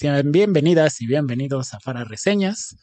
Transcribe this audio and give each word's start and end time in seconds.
Sean 0.00 0.32
bienvenidas 0.32 1.02
y 1.02 1.06
bienvenidos 1.06 1.74
a 1.74 1.78
Fara 1.78 2.04
Reseñas. 2.04 2.74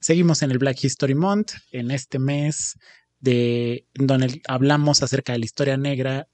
Seguimos 0.00 0.42
en 0.42 0.50
el 0.50 0.58
Black 0.58 0.84
History 0.84 1.14
Month, 1.14 1.52
en 1.72 1.90
este 1.90 2.18
mes 2.18 2.78
de 3.20 3.86
donde 3.94 4.42
hablamos 4.46 5.02
acerca 5.02 5.32
de 5.32 5.38
la 5.38 5.46
historia 5.46 5.78
negra 5.78 6.28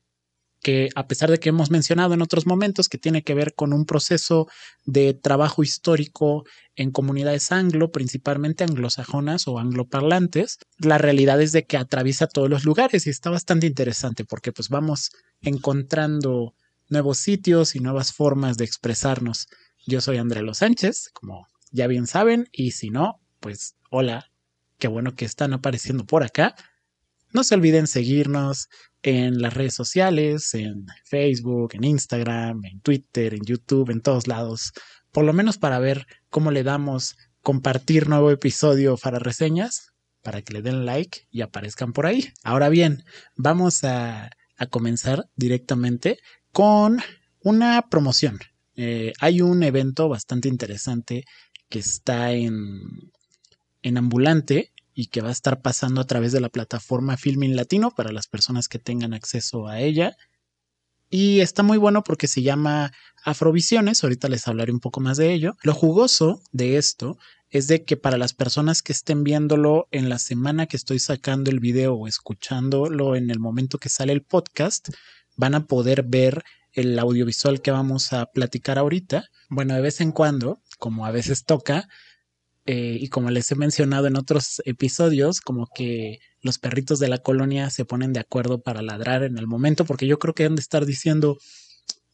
que 0.61 0.89
a 0.97 1.07
pesar 1.07 1.31
de 1.31 1.39
que 1.39 1.51
hemos 1.51 1.71
mencionado 1.71 2.15
en 2.15 2.21
otros 2.21 2.47
momentos 2.47 2.89
que 2.89 2.99
tiene 2.99 3.23
que 3.23 3.35
ver 3.35 3.55
con 3.55 3.73
un 3.73 3.87
proceso 3.87 4.49
de 4.85 5.15
trabajo 5.15 5.63
histórico 5.63 6.43
en 6.75 6.91
comunidades 6.91 7.53
anglo, 7.53 7.93
principalmente 7.93 8.65
anglosajonas 8.65 9.47
o 9.47 9.61
angloparlantes, 9.61 10.59
la 10.79 10.99
realidad 10.99 11.41
es 11.41 11.53
de 11.53 11.65
que 11.65 11.77
atraviesa 11.77 12.27
todos 12.27 12.51
los 12.51 12.65
lugares 12.65 13.07
y 13.07 13.11
está 13.11 13.31
bastante 13.31 13.69
interesante 13.69 14.25
porque 14.25 14.51
pues 14.51 14.69
vamos 14.69 15.13
encontrando 15.43 16.57
nuevos 16.89 17.19
sitios 17.19 17.77
y 17.77 17.79
nuevas 17.79 18.13
formas 18.13 18.57
de 18.57 18.65
expresarnos. 18.65 19.47
Yo 19.87 20.01
soy 20.01 20.19
André 20.19 20.43
Los 20.43 20.59
Sánchez, 20.59 21.11
como 21.13 21.47
ya 21.71 21.87
bien 21.87 22.07
saben, 22.07 22.49
y 22.53 22.73
si 22.73 22.91
no, 22.91 23.21
pues 23.41 23.77
hola, 23.91 24.31
qué 24.79 24.89
bueno 24.89 25.15
que 25.15 25.25
están 25.25 25.53
apareciendo 25.53 26.05
por 26.07 26.23
acá. 26.23 26.55
No 27.33 27.45
se 27.45 27.55
olviden 27.55 27.87
seguirnos 27.87 28.69
en 29.03 29.43
las 29.43 29.55
redes 29.55 29.75
sociales, 29.75 30.55
en 30.55 30.87
Facebook, 31.05 31.75
en 31.75 31.85
Instagram, 31.85 32.65
en 32.65 32.81
Twitter, 32.81 33.35
en 33.35 33.45
YouTube, 33.45 33.91
en 33.91 34.01
todos 34.01 34.27
lados, 34.27 34.73
por 35.13 35.25
lo 35.25 35.33
menos 35.33 35.59
para 35.59 35.79
ver 35.79 36.07
cómo 36.31 36.51
le 36.51 36.63
damos 36.63 37.17
compartir 37.45 38.09
nuevo 38.09 38.31
episodio 38.31 38.97
para 38.97 39.19
reseñas, 39.19 39.93
para 40.23 40.41
que 40.41 40.55
le 40.55 40.63
den 40.63 40.87
like 40.87 41.29
y 41.31 41.43
aparezcan 41.43 41.93
por 41.93 42.07
ahí. 42.07 42.33
Ahora 42.43 42.71
bien, 42.71 43.05
vamos 43.37 43.85
a, 43.85 44.31
comenzar 44.71 45.29
directamente 45.37 46.19
con 46.51 47.01
una 47.41 47.83
promoción. 47.91 48.39
Eh, 48.77 49.13
hay 49.21 49.41
un 49.41 49.63
evento 49.63 50.09
bastante 50.09 50.49
interesante 50.49 51.25
que 51.69 51.79
está 51.79 52.33
en, 52.33 53.13
en 53.83 53.99
Ambulante 53.99 54.73
y 54.95 55.07
que 55.07 55.21
va 55.21 55.29
a 55.29 55.33
estar 55.33 55.61
pasando 55.61 56.01
a 56.01 56.07
través 56.07 56.33
de 56.33 56.41
la 56.41 56.49
plataforma 56.49 57.17
Filmin 57.17 57.57
Latino 57.57 57.91
para 57.91 58.13
las 58.13 58.27
personas 58.27 58.69
que 58.69 58.79
tengan 58.79 59.13
acceso 59.13 59.67
a 59.67 59.81
ella. 59.81 60.17
Y 61.11 61.41
está 61.41 61.63
muy 61.63 61.79
bueno 61.79 62.03
porque 62.03 62.27
se 62.27 62.43
llama 62.43 62.93
Afrovisiones, 63.25 64.03
ahorita 64.03 64.29
les 64.29 64.49
hablaré 64.49 64.73
un 64.73 64.81
poco 64.81 65.01
más 65.01 65.17
de 65.17 65.33
ello. 65.33 65.57
Lo 65.63 65.75
jugoso 65.75 66.41
de 66.53 66.77
esto 66.77 67.19
es 67.51 67.69
de 67.69 67.85
que 67.85 67.97
para 67.97 68.19
las 68.19 68.35
personas 68.35 68.83
que 68.83 68.93
estén 68.93 69.23
viéndolo 69.23 69.87
en 69.93 70.09
la 70.09 70.19
semana 70.19 70.67
que 70.67 70.77
estoy 70.77 70.99
sacando 70.99 71.51
el 71.51 71.61
video 71.61 71.95
o 71.95 72.09
escuchándolo 72.09 73.15
en 73.15 73.31
el 73.31 73.39
momento 73.39 73.79
que 73.79 73.89
sale 73.89 74.13
el 74.13 74.23
podcast, 74.23 74.89
van 75.37 75.55
a 75.55 75.67
poder 75.67 76.03
ver 76.03 76.43
el 76.75 76.99
audiovisual 76.99 77.63
que 77.63 77.71
vamos 77.71 78.13
a 78.13 78.27
platicar 78.27 78.79
ahorita. 78.79 79.25
Bueno, 79.49 79.75
de 79.75 79.81
vez 79.81 80.01
en 80.01 80.13
cuando, 80.13 80.61
como 80.79 81.07
a 81.07 81.11
veces 81.11 81.45
toca, 81.45 81.89
eh, 82.67 82.97
y 82.99 83.09
como 83.09 83.31
les 83.31 83.51
he 83.53 83.57
mencionado 83.57 84.07
en 84.07 84.17
otros 84.17 84.63
episodios, 84.65 85.41
como 85.41 85.69
que 85.75 86.21
los 86.41 86.59
perritos 86.59 86.99
de 86.99 87.09
la 87.09 87.19
colonia 87.19 87.71
se 87.71 87.85
ponen 87.85 88.13
de 88.13 88.21
acuerdo 88.21 88.63
para 88.63 88.83
ladrar 88.83 89.23
en 89.23 89.39
el 89.39 89.47
momento, 89.47 89.85
porque 89.85 90.07
yo 90.07 90.19
creo 90.19 90.35
que 90.35 90.45
han 90.45 90.57
de 90.57 90.63
estar 90.63 90.87
diciendo, 90.87 91.39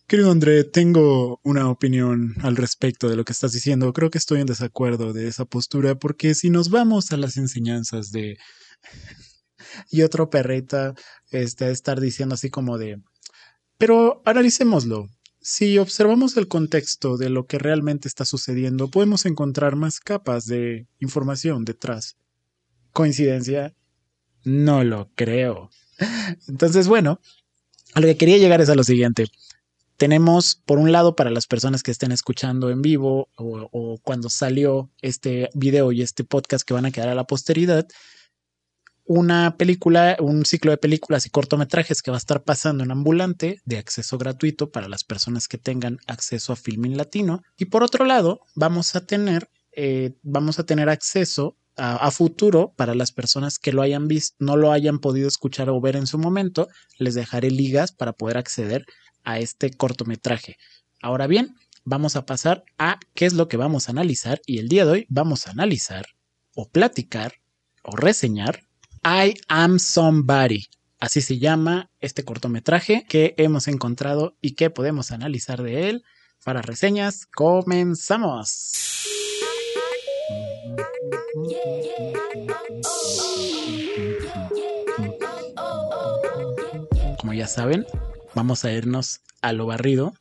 querido 0.08 0.32
André, 0.32 0.64
tengo 0.64 1.40
una 1.44 1.70
opinión 1.70 2.34
al 2.42 2.56
respecto 2.56 3.08
de 3.08 3.16
lo 3.16 3.24
que 3.24 3.32
estás 3.32 3.52
diciendo, 3.52 3.92
creo 3.92 4.10
que 4.10 4.18
estoy 4.18 4.40
en 4.40 4.46
desacuerdo 4.46 5.12
de 5.12 5.28
esa 5.28 5.44
postura, 5.44 5.94
porque 5.94 6.34
si 6.34 6.50
nos 6.50 6.68
vamos 6.68 7.12
a 7.12 7.16
las 7.16 7.36
enseñanzas 7.36 8.10
de... 8.10 8.36
y 9.90 10.02
otro 10.02 10.30
perrito 10.30 10.94
este, 11.30 11.70
estar 11.70 12.00
diciendo 12.00 12.34
así 12.34 12.50
como 12.50 12.76
de, 12.76 13.00
pero 13.80 14.20
analicémoslo, 14.26 15.08
si 15.40 15.78
observamos 15.78 16.36
el 16.36 16.48
contexto 16.48 17.16
de 17.16 17.30
lo 17.30 17.46
que 17.46 17.58
realmente 17.58 18.08
está 18.08 18.26
sucediendo, 18.26 18.90
podemos 18.90 19.24
encontrar 19.24 19.74
más 19.74 20.00
capas 20.00 20.44
de 20.44 20.86
información 20.98 21.64
detrás. 21.64 22.18
¿Coincidencia? 22.92 23.74
No 24.44 24.84
lo 24.84 25.10
creo. 25.14 25.70
Entonces, 26.46 26.88
bueno, 26.88 27.20
a 27.94 28.00
lo 28.00 28.06
que 28.06 28.18
quería 28.18 28.36
llegar 28.36 28.60
es 28.60 28.68
a 28.68 28.74
lo 28.74 28.84
siguiente. 28.84 29.28
Tenemos, 29.96 30.60
por 30.66 30.76
un 30.76 30.92
lado, 30.92 31.16
para 31.16 31.30
las 31.30 31.46
personas 31.46 31.82
que 31.82 31.90
estén 31.90 32.12
escuchando 32.12 32.68
en 32.68 32.82
vivo 32.82 33.30
o, 33.38 33.66
o 33.72 33.98
cuando 34.02 34.28
salió 34.28 34.90
este 35.00 35.48
video 35.54 35.90
y 35.90 36.02
este 36.02 36.22
podcast 36.22 36.68
que 36.68 36.74
van 36.74 36.84
a 36.84 36.90
quedar 36.90 37.08
a 37.08 37.14
la 37.14 37.24
posteridad, 37.24 37.88
una 39.12 39.56
película, 39.56 40.16
un 40.20 40.46
ciclo 40.46 40.70
de 40.70 40.76
películas 40.76 41.26
y 41.26 41.30
cortometrajes 41.30 42.00
que 42.00 42.12
va 42.12 42.16
a 42.16 42.24
estar 42.24 42.44
pasando 42.44 42.84
en 42.84 42.92
ambulante 42.92 43.60
de 43.64 43.76
acceso 43.76 44.18
gratuito 44.18 44.70
para 44.70 44.88
las 44.88 45.02
personas 45.02 45.48
que 45.48 45.58
tengan 45.58 45.98
acceso 46.06 46.52
a 46.52 46.56
Filmin 46.56 46.96
Latino. 46.96 47.42
Y 47.56 47.64
por 47.64 47.82
otro 47.82 48.04
lado, 48.04 48.42
vamos 48.54 48.94
a 48.94 49.04
tener, 49.04 49.50
eh, 49.72 50.12
vamos 50.22 50.60
a 50.60 50.64
tener 50.64 50.88
acceso 50.88 51.56
a, 51.76 52.08
futuro 52.12 52.72
para 52.76 52.94
las 52.94 53.10
personas 53.10 53.58
que 53.58 53.72
lo 53.72 53.82
hayan 53.82 54.06
visto, 54.06 54.36
no 54.38 54.56
lo 54.56 54.70
hayan 54.70 55.00
podido 55.00 55.26
escuchar 55.26 55.70
o 55.70 55.80
ver 55.80 55.96
en 55.96 56.06
su 56.06 56.16
momento. 56.16 56.68
Les 56.96 57.14
dejaré 57.14 57.50
ligas 57.50 57.90
para 57.90 58.12
poder 58.12 58.38
acceder 58.38 58.86
a 59.24 59.40
este 59.40 59.72
cortometraje. 59.72 60.56
Ahora 61.02 61.26
bien, 61.26 61.56
vamos 61.82 62.14
a 62.14 62.26
pasar 62.26 62.62
a 62.78 63.00
qué 63.14 63.26
es 63.26 63.32
lo 63.32 63.48
que 63.48 63.56
vamos 63.56 63.88
a 63.88 63.90
analizar 63.90 64.40
y 64.46 64.58
el 64.58 64.68
día 64.68 64.84
de 64.84 64.92
hoy 64.92 65.06
vamos 65.08 65.48
a 65.48 65.50
analizar 65.50 66.06
o 66.54 66.68
platicar 66.68 67.32
o 67.82 67.96
reseñar 67.96 68.69
I 69.02 69.34
Am 69.48 69.78
Somebody. 69.78 70.66
Así 70.98 71.22
se 71.22 71.38
llama 71.38 71.90
este 72.00 72.22
cortometraje 72.22 73.06
que 73.08 73.34
hemos 73.38 73.66
encontrado 73.66 74.36
y 74.42 74.54
que 74.54 74.68
podemos 74.68 75.10
analizar 75.10 75.62
de 75.62 75.88
él. 75.88 76.04
Para 76.44 76.60
reseñas, 76.60 77.24
comenzamos. 77.26 78.72
Como 87.18 87.32
ya 87.32 87.46
saben, 87.46 87.86
vamos 88.34 88.66
a 88.66 88.72
irnos 88.72 89.22
a 89.40 89.54
lo 89.54 89.64
barrido. 89.64 90.12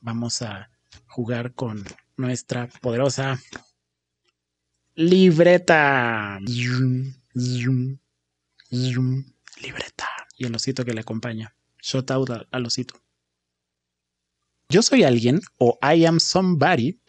Vamos 0.00 0.42
a 0.42 0.68
jugar 1.06 1.54
con 1.54 1.82
nuestra 2.18 2.68
poderosa 2.82 3.40
libreta. 4.94 6.38
Zoom, 7.34 7.98
libreta. 8.70 10.08
Y 10.36 10.46
el 10.46 10.54
osito 10.54 10.84
que 10.84 10.94
le 10.94 11.00
acompaña. 11.00 11.54
Shot 11.80 12.10
out 12.10 12.30
al 12.50 12.66
osito. 12.66 13.02
Yo 14.68 14.82
soy 14.82 15.04
alguien 15.04 15.40
o 15.58 15.78
I 15.82 16.06
am 16.06 16.18
somebody 16.18 17.00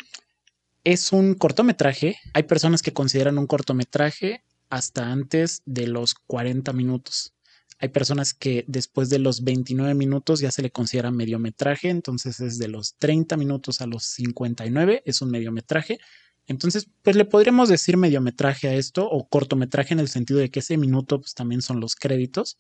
es 0.84 1.14
un 1.14 1.36
cortometraje. 1.36 2.18
Hay 2.34 2.44
personas 2.44 2.82
que 2.82 2.94
consideran 2.94 3.38
un 3.38 3.48
cortometraje 3.48 4.44
hasta 4.70 5.12
antes 5.12 5.62
de 5.66 5.88
los 5.88 6.14
40 6.14 6.74
minutos. 6.74 7.34
Hay 7.80 7.90
personas 7.90 8.34
que 8.34 8.66
después 8.68 9.10
de 9.10 9.20
los 9.20 9.44
29 9.44 9.94
minutos 9.94 10.40
ya 10.40 10.52
se 10.52 10.62
le 10.62 10.72
considera 10.72 11.12
mediometraje, 11.12 11.90
entonces 11.90 12.40
es 12.40 12.58
de 12.58 12.68
los 12.68 12.96
30 12.96 13.36
minutos 13.38 13.82
a 13.82 13.88
los 13.88 14.04
59 14.06 15.04
es 15.06 15.22
un 15.22 15.32
mediometraje 15.32 16.00
entonces, 16.48 16.90
pues 17.02 17.16
le 17.16 17.26
podríamos 17.26 17.70
decir 17.70 17.96
mediometraje 17.98 18.68
a 18.68 18.74
esto 18.74 19.10
o 19.10 19.28
cortometraje 19.28 19.94
en 19.94 20.00
el 20.00 20.10
sentido 20.10 20.40
de 20.40 20.52
que 20.52 20.60
ese 20.60 20.78
minuto 20.78 21.22
pues, 21.22 21.34
también 21.34 21.62
son 21.62 21.80
los 21.80 21.96
créditos. 21.96 22.58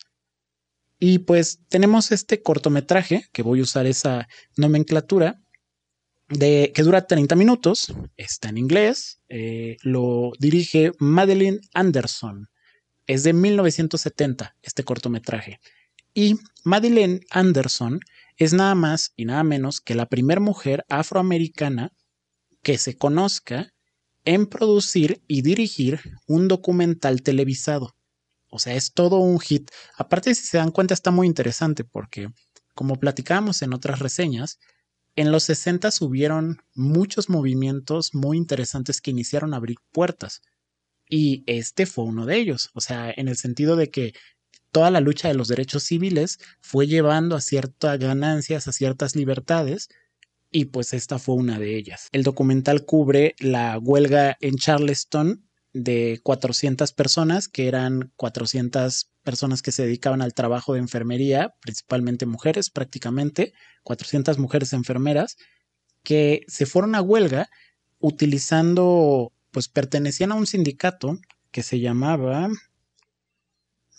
Y 0.99 1.19
pues 1.19 1.59
tenemos 1.67 2.11
este 2.11 2.41
cortometraje, 2.41 3.25
que 3.33 3.41
voy 3.41 3.59
a 3.59 3.63
usar 3.63 3.85
esa 3.85 4.27
nomenclatura, 4.55 5.41
de, 6.29 6.71
que 6.73 6.83
dura 6.83 7.05
30 7.05 7.35
minutos, 7.35 7.94
está 8.16 8.49
en 8.49 8.57
inglés, 8.57 9.21
eh, 9.27 9.77
lo 9.81 10.31
dirige 10.39 10.94
Madeline 11.00 11.59
Anderson. 11.73 12.50
Es 13.05 13.23
de 13.23 13.33
1970 13.33 14.55
este 14.61 14.85
cortometraje. 14.85 15.59
Y 16.13 16.39
Madeline 16.63 17.19
Anderson 17.31 18.00
es 18.38 18.53
nada 18.53 18.75
más 18.75 19.11
y 19.17 19.25
nada 19.25 19.44
menos 19.44 19.81
que 19.81 19.95
la 19.95 20.07
primera 20.07 20.39
mujer 20.39 20.85
afroamericana 20.88 21.91
que 22.61 22.77
se 22.77 22.97
conozca 22.97 23.73
en 24.25 24.48
producir 24.48 25.22
y 25.28 25.42
dirigir 25.42 26.00
un 26.28 26.48
documental 26.48 27.22
televisado. 27.22 27.96
O 28.50 28.60
sea, 28.60 28.75
es 28.75 28.94
todo 28.94 29.18
un 29.18 29.40
hit. 29.40 29.72
Aparte, 29.98 30.36
si 30.36 30.46
se 30.46 30.58
dan 30.58 30.72
cuenta, 30.72 30.94
está 30.94 31.12
muy 31.12 31.28
interesante 31.28 31.84
porque, 31.84 32.30
como 32.75 33.00
platicábamos 33.00 33.62
en 33.62 33.74
otras 33.74 34.00
reseñas, 34.00 34.60
en 35.16 35.31
los 35.31 35.44
60 35.44 35.90
hubieron 36.02 36.62
muchos 36.74 37.30
movimientos 37.30 38.16
muy 38.16 38.38
interesantes 38.38 39.02
que 39.02 39.12
iniciaron 39.12 39.54
a 39.54 39.58
abrir 39.58 39.78
puertas. 39.92 40.42
Y 41.10 41.44
este 41.48 41.86
fue 41.86 42.06
uno 42.06 42.25
de 42.25 42.38
ellos. 42.38 42.70
O 42.74 42.81
sea, 42.81 43.12
en 43.16 43.28
el 43.28 43.38
sentido 43.38 43.75
de 43.75 43.90
que 43.90 44.14
toda 44.72 44.90
la 44.90 45.02
lucha 45.02 45.28
de 45.28 45.36
los 45.36 45.48
derechos 45.48 45.84
civiles 45.84 46.40
fue 46.62 46.88
llevando 46.88 47.36
a 47.36 47.42
ciertas 47.42 48.00
ganancias, 48.00 48.68
a 48.68 48.72
ciertas 48.72 49.16
libertades, 49.16 49.90
y 50.53 50.65
pues 50.65 50.94
esta 50.94 51.19
fue 51.19 51.35
una 51.35 51.59
de 51.59 51.75
ellas. 51.75 52.07
El 52.11 52.23
documental 52.23 52.85
cubre 52.85 53.35
la 53.39 53.77
huelga 53.79 54.38
en 54.39 54.55
Charleston 54.55 55.44
de 55.73 56.21
400 56.23 56.94
personas, 56.94 57.47
que 57.47 57.67
eran 57.67 58.13
400 58.15 59.09
personas 59.23 59.63
que 59.63 59.71
se 59.71 59.83
dedicaban 59.83 60.21
al 60.21 60.35
trabajo 60.35 60.73
de 60.73 60.79
enfermería, 60.79 61.55
principalmente 61.59 62.27
mujeres 62.27 62.69
prácticamente, 62.69 63.53
400 63.81 64.38
mujeres 64.38 64.73
enfermeras, 64.73 65.38
que 66.03 66.41
se 66.47 66.67
fueron 66.67 66.94
a 66.94 67.01
huelga 67.01 67.50
utilizando, 68.00 69.33
pues 69.50 69.69
pertenecían 69.69 70.31
a 70.31 70.35
un 70.35 70.45
sindicato 70.45 71.17
que 71.50 71.63
se 71.63 71.79
llamaba, 71.79 72.50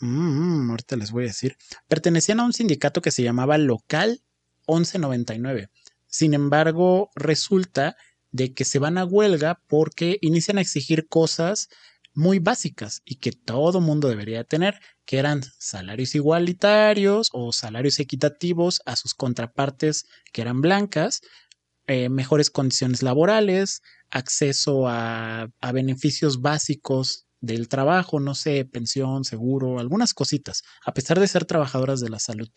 mm, 0.00 0.70
ahorita 0.70 0.94
les 0.96 1.10
voy 1.10 1.24
a 1.24 1.28
decir, 1.28 1.56
pertenecían 1.88 2.38
a 2.38 2.44
un 2.44 2.52
sindicato 2.52 3.02
que 3.02 3.10
se 3.10 3.24
llamaba 3.24 3.58
Local 3.58 4.20
1199. 4.68 5.68
Sin 6.14 6.32
embargo, 6.32 7.10
resulta 7.16 7.96
de 8.30 8.54
que 8.54 8.64
se 8.64 8.78
van 8.78 8.98
a 8.98 9.04
huelga 9.04 9.60
porque 9.66 10.18
inician 10.20 10.58
a 10.58 10.60
exigir 10.60 11.08
cosas 11.08 11.68
muy 12.14 12.38
básicas 12.38 13.02
y 13.04 13.16
que 13.16 13.32
todo 13.32 13.80
mundo 13.80 14.08
debería 14.08 14.44
tener, 14.44 14.78
que 15.06 15.18
eran 15.18 15.42
salarios 15.58 16.14
igualitarios 16.14 17.30
o 17.32 17.50
salarios 17.50 17.98
equitativos 17.98 18.80
a 18.86 18.94
sus 18.94 19.12
contrapartes 19.12 20.06
que 20.32 20.42
eran 20.42 20.60
blancas, 20.60 21.20
eh, 21.88 22.08
mejores 22.08 22.48
condiciones 22.48 23.02
laborales, 23.02 23.82
acceso 24.08 24.86
a, 24.86 25.48
a 25.60 25.72
beneficios 25.72 26.40
básicos 26.40 27.26
del 27.40 27.66
trabajo, 27.66 28.20
no 28.20 28.36
sé, 28.36 28.64
pensión, 28.64 29.24
seguro, 29.24 29.80
algunas 29.80 30.14
cositas, 30.14 30.62
a 30.86 30.94
pesar 30.94 31.18
de 31.18 31.26
ser 31.26 31.44
trabajadoras 31.44 31.98
de 31.98 32.10
la 32.10 32.20
salud. 32.20 32.48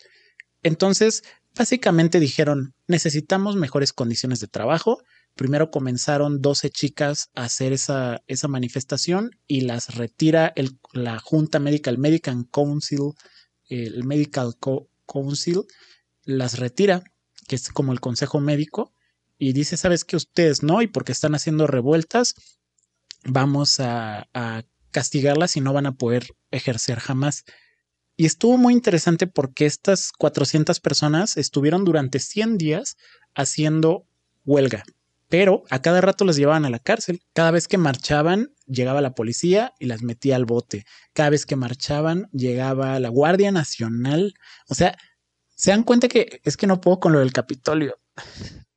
Entonces, 0.62 1.22
básicamente 1.58 2.20
dijeron, 2.20 2.74
necesitamos 2.86 3.56
mejores 3.56 3.92
condiciones 3.92 4.40
de 4.40 4.46
trabajo. 4.46 5.02
Primero 5.34 5.70
comenzaron 5.70 6.40
12 6.40 6.70
chicas 6.70 7.30
a 7.34 7.44
hacer 7.44 7.72
esa, 7.72 8.22
esa 8.28 8.48
manifestación 8.48 9.32
y 9.46 9.62
las 9.62 9.96
retira 9.96 10.52
el, 10.54 10.78
la 10.92 11.18
Junta 11.18 11.58
Médica, 11.58 11.90
el 11.90 11.98
Medical 11.98 12.48
Council, 12.50 13.12
el 13.68 14.04
Medical 14.04 14.54
Council, 15.06 15.64
las 16.24 16.58
retira, 16.58 17.02
que 17.48 17.56
es 17.56 17.68
como 17.70 17.92
el 17.92 18.00
Consejo 18.00 18.40
Médico, 18.40 18.92
y 19.36 19.52
dice, 19.52 19.76
sabes 19.76 20.04
que 20.04 20.16
ustedes 20.16 20.62
no, 20.62 20.80
y 20.82 20.86
porque 20.86 21.12
están 21.12 21.34
haciendo 21.34 21.66
revueltas, 21.66 22.34
vamos 23.24 23.80
a, 23.80 24.28
a 24.32 24.62
castigarlas 24.90 25.56
y 25.56 25.60
no 25.60 25.72
van 25.72 25.86
a 25.86 25.96
poder 25.96 26.26
ejercer 26.50 26.98
jamás. 26.98 27.44
Y 28.18 28.26
estuvo 28.26 28.58
muy 28.58 28.74
interesante 28.74 29.28
porque 29.28 29.64
estas 29.64 30.10
400 30.10 30.80
personas 30.80 31.36
estuvieron 31.36 31.84
durante 31.84 32.18
100 32.18 32.58
días 32.58 32.96
haciendo 33.36 34.08
huelga, 34.44 34.82
pero 35.28 35.62
a 35.70 35.80
cada 35.80 36.00
rato 36.00 36.24
las 36.24 36.34
llevaban 36.34 36.64
a 36.64 36.70
la 36.70 36.80
cárcel. 36.80 37.22
Cada 37.32 37.52
vez 37.52 37.68
que 37.68 37.78
marchaban, 37.78 38.52
llegaba 38.66 39.00
la 39.02 39.14
policía 39.14 39.72
y 39.78 39.86
las 39.86 40.02
metía 40.02 40.34
al 40.34 40.46
bote. 40.46 40.84
Cada 41.12 41.30
vez 41.30 41.46
que 41.46 41.54
marchaban, 41.54 42.28
llegaba 42.32 42.98
la 42.98 43.08
Guardia 43.08 43.52
Nacional. 43.52 44.34
O 44.66 44.74
sea, 44.74 44.98
se 45.54 45.70
dan 45.70 45.84
cuenta 45.84 46.08
que 46.08 46.40
es 46.42 46.56
que 46.56 46.66
no 46.66 46.80
puedo 46.80 46.98
con 46.98 47.12
lo 47.12 47.20
del 47.20 47.32
Capitolio 47.32 48.00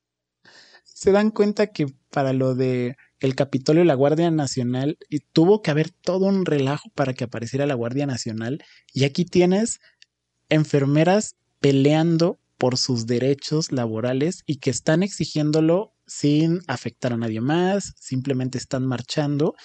se 0.83 1.11
dan 1.11 1.31
cuenta 1.31 1.65
que 1.65 1.87
para 2.11 2.31
lo 2.31 2.53
de 2.53 2.95
el 3.21 3.35
Capitolio, 3.35 3.85
la 3.85 3.93
Guardia 3.93 4.29
Nacional, 4.31 4.97
y 5.09 5.19
tuvo 5.19 5.61
que 5.61 5.71
haber 5.71 5.89
todo 5.91 6.25
un 6.25 6.45
relajo 6.45 6.89
para 6.95 7.13
que 7.13 7.23
apareciera 7.23 7.65
la 7.65 7.75
Guardia 7.75 8.05
Nacional. 8.05 8.63
Y 8.93 9.05
aquí 9.05 9.23
tienes 9.23 9.79
enfermeras 10.49 11.37
peleando 11.59 12.39
por 12.57 12.77
sus 12.77 13.07
derechos 13.07 13.71
laborales 13.71 14.43
y 14.45 14.57
que 14.57 14.69
están 14.69 15.03
exigiéndolo 15.03 15.93
sin 16.05 16.59
afectar 16.67 17.13
a 17.13 17.17
nadie 17.17 17.41
más, 17.41 17.93
simplemente 17.97 18.57
están 18.57 18.85
marchando 18.85 19.55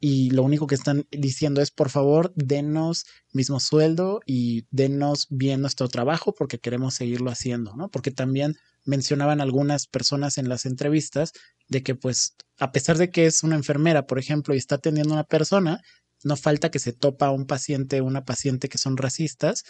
y 0.00 0.30
lo 0.30 0.42
único 0.42 0.66
que 0.66 0.74
están 0.74 1.06
diciendo 1.10 1.60
es 1.60 1.70
por 1.70 1.90
favor 1.90 2.32
denos 2.34 3.04
mismo 3.32 3.60
sueldo 3.60 4.20
y 4.24 4.66
denos 4.70 5.26
bien 5.28 5.60
nuestro 5.60 5.88
trabajo 5.88 6.34
porque 6.34 6.58
queremos 6.58 6.94
seguirlo 6.94 7.30
haciendo, 7.30 7.74
¿no? 7.76 7.90
Porque 7.90 8.10
también 8.10 8.56
mencionaban 8.84 9.40
algunas 9.40 9.86
personas 9.86 10.38
en 10.38 10.48
las 10.48 10.66
entrevistas 10.66 11.32
de 11.68 11.82
que 11.82 11.94
pues 11.94 12.34
a 12.58 12.72
pesar 12.72 12.98
de 12.98 13.10
que 13.10 13.26
es 13.26 13.42
una 13.42 13.56
enfermera, 13.56 14.06
por 14.06 14.18
ejemplo, 14.18 14.54
y 14.54 14.58
está 14.58 14.76
atendiendo 14.76 15.14
a 15.14 15.18
una 15.18 15.24
persona, 15.24 15.80
no 16.22 16.36
falta 16.36 16.70
que 16.70 16.78
se 16.78 16.92
topa 16.92 17.26
a 17.26 17.30
un 17.30 17.46
paciente, 17.46 18.02
una 18.02 18.24
paciente 18.24 18.68
que 18.68 18.78
son 18.78 18.96
racistas 18.96 19.64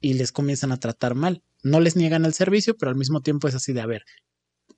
y 0.00 0.14
les 0.14 0.30
comienzan 0.30 0.70
a 0.70 0.78
tratar 0.78 1.14
mal. 1.14 1.42
No 1.62 1.80
les 1.80 1.96
niegan 1.96 2.24
el 2.24 2.34
servicio, 2.34 2.76
pero 2.76 2.90
al 2.90 2.96
mismo 2.96 3.20
tiempo 3.20 3.48
es 3.48 3.56
así 3.56 3.72
de, 3.72 3.80
a 3.80 3.86
ver, 3.86 4.04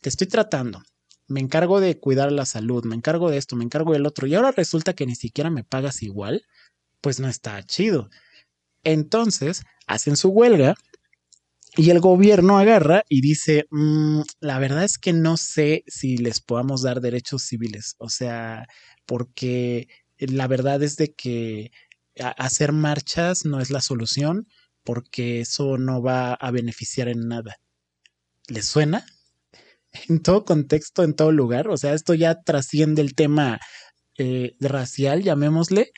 te 0.00 0.08
estoy 0.08 0.26
tratando, 0.26 0.82
me 1.28 1.40
encargo 1.40 1.80
de 1.80 1.98
cuidar 1.98 2.32
la 2.32 2.46
salud, 2.46 2.84
me 2.84 2.96
encargo 2.96 3.30
de 3.30 3.36
esto, 3.36 3.56
me 3.56 3.64
encargo 3.64 3.92
del 3.92 4.06
otro, 4.06 4.26
y 4.26 4.34
ahora 4.34 4.50
resulta 4.52 4.94
que 4.94 5.06
ni 5.06 5.14
siquiera 5.14 5.50
me 5.50 5.64
pagas 5.64 6.02
igual, 6.02 6.42
pues 7.02 7.20
no 7.20 7.28
está 7.28 7.62
chido. 7.62 8.08
Entonces, 8.82 9.62
hacen 9.86 10.16
su 10.16 10.30
huelga 10.30 10.74
y 11.76 11.90
el 11.90 12.00
gobierno 12.00 12.58
agarra 12.58 13.04
y 13.08 13.20
dice, 13.20 13.66
mm, 13.70 14.22
la 14.40 14.58
verdad 14.58 14.84
es 14.84 14.98
que 14.98 15.12
no 15.12 15.36
sé 15.36 15.84
si 15.86 16.16
les 16.16 16.40
podamos 16.40 16.82
dar 16.82 17.00
derechos 17.00 17.42
civiles, 17.44 17.94
o 17.98 18.08
sea, 18.08 18.66
porque 19.06 19.88
la 20.18 20.46
verdad 20.46 20.82
es 20.82 20.96
de 20.96 21.14
que 21.14 21.70
hacer 22.36 22.72
marchas 22.72 23.44
no 23.44 23.60
es 23.60 23.70
la 23.70 23.80
solución, 23.80 24.46
porque 24.84 25.40
eso 25.40 25.78
no 25.78 26.02
va 26.02 26.34
a 26.34 26.50
beneficiar 26.50 27.08
en 27.08 27.28
nada. 27.28 27.56
¿Les 28.48 28.66
suena? 28.66 29.06
En 30.08 30.22
todo 30.22 30.44
contexto, 30.44 31.02
en 31.02 31.14
todo 31.14 31.32
lugar, 31.32 31.66
o 31.66 31.76
sea, 31.76 31.94
esto 31.94 32.14
ya 32.14 32.40
trasciende 32.42 33.02
el 33.02 33.16
tema 33.16 33.58
eh, 34.18 34.54
racial, 34.60 35.24
llamémosle, 35.24 35.90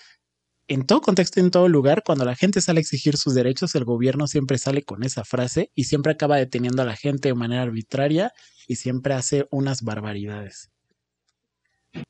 en 0.72 0.86
todo 0.86 1.02
contexto, 1.02 1.38
en 1.38 1.50
todo 1.50 1.68
lugar, 1.68 2.02
cuando 2.02 2.24
la 2.24 2.34
gente 2.34 2.62
sale 2.62 2.78
a 2.78 2.80
exigir 2.80 3.18
sus 3.18 3.34
derechos, 3.34 3.74
el 3.74 3.84
gobierno 3.84 4.26
siempre 4.26 4.56
sale 4.56 4.82
con 4.82 5.04
esa 5.04 5.22
frase 5.22 5.70
y 5.74 5.84
siempre 5.84 6.12
acaba 6.12 6.38
deteniendo 6.38 6.80
a 6.80 6.86
la 6.86 6.96
gente 6.96 7.28
de 7.28 7.34
manera 7.34 7.60
arbitraria 7.60 8.32
y 8.66 8.76
siempre 8.76 9.12
hace 9.12 9.46
unas 9.50 9.82
barbaridades. 9.82 10.70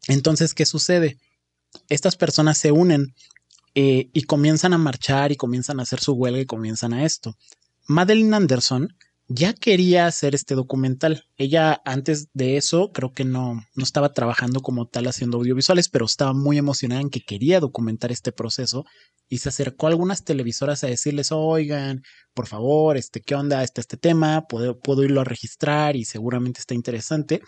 Entonces, 0.07 0.55
¿qué 0.55 0.65
sucede? 0.65 1.19
Estas 1.89 2.15
personas 2.15 2.57
se 2.57 2.71
unen 2.71 3.17
eh, 3.75 4.11
y 4.13 4.23
comienzan 4.23 4.75
a 4.75 4.79
marchar 4.79 5.33
y 5.33 5.37
comienzan 5.37 5.81
a 5.81 5.83
hacer 5.83 5.99
su 5.99 6.13
huelga 6.13 6.41
y 6.41 6.47
comienzan 6.47 6.95
a 6.95 7.05
esto. 7.05 7.35
Madeline 7.89 8.35
Anderson 8.35 8.97
ya 9.35 9.55
quería 9.55 10.07
hacer 10.07 10.35
este 10.35 10.55
documental. 10.55 11.25
Ella 11.37 11.81
antes 11.85 12.29
de 12.35 12.57
eso 12.57 12.93
creo 12.93 13.13
que 13.13 13.25
no, 13.25 13.55
no 13.75 13.85
estaba 13.85 14.13
trabajando 14.13 14.61
como 14.61 14.87
tal 14.87 15.07
haciendo 15.07 15.39
audiovisuales, 15.39 15.89
pero 15.89 16.07
estaba 16.07 16.33
muy 16.33 16.59
emocionada 16.59 17.01
en 17.01 17.11
que 17.11 17.21
quería 17.21 17.61
documentar 17.61 18.13
este 18.13 18.33
proceso 18.33 18.85
y 19.29 19.39
se 19.39 19.49
acercó 19.49 19.87
a 19.87 19.91
algunas 19.91 20.25
televisoras 20.25 20.85
a 20.85 20.89
decirles, 20.89 21.33
oigan, 21.33 22.03
por 22.35 22.47
favor, 22.47 22.97
este, 22.97 23.21
¿qué 23.21 23.35
onda 23.35 23.63
está 23.63 23.81
este 23.81 23.97
tema? 23.97 24.47
Puedo, 24.49 24.79
puedo 24.79 25.05
irlo 25.05 25.23
a 25.23 25.25
registrar 25.25 25.97
y 25.97 26.05
seguramente 26.05 26.61
está 26.61 26.75
interesante. 26.75 27.41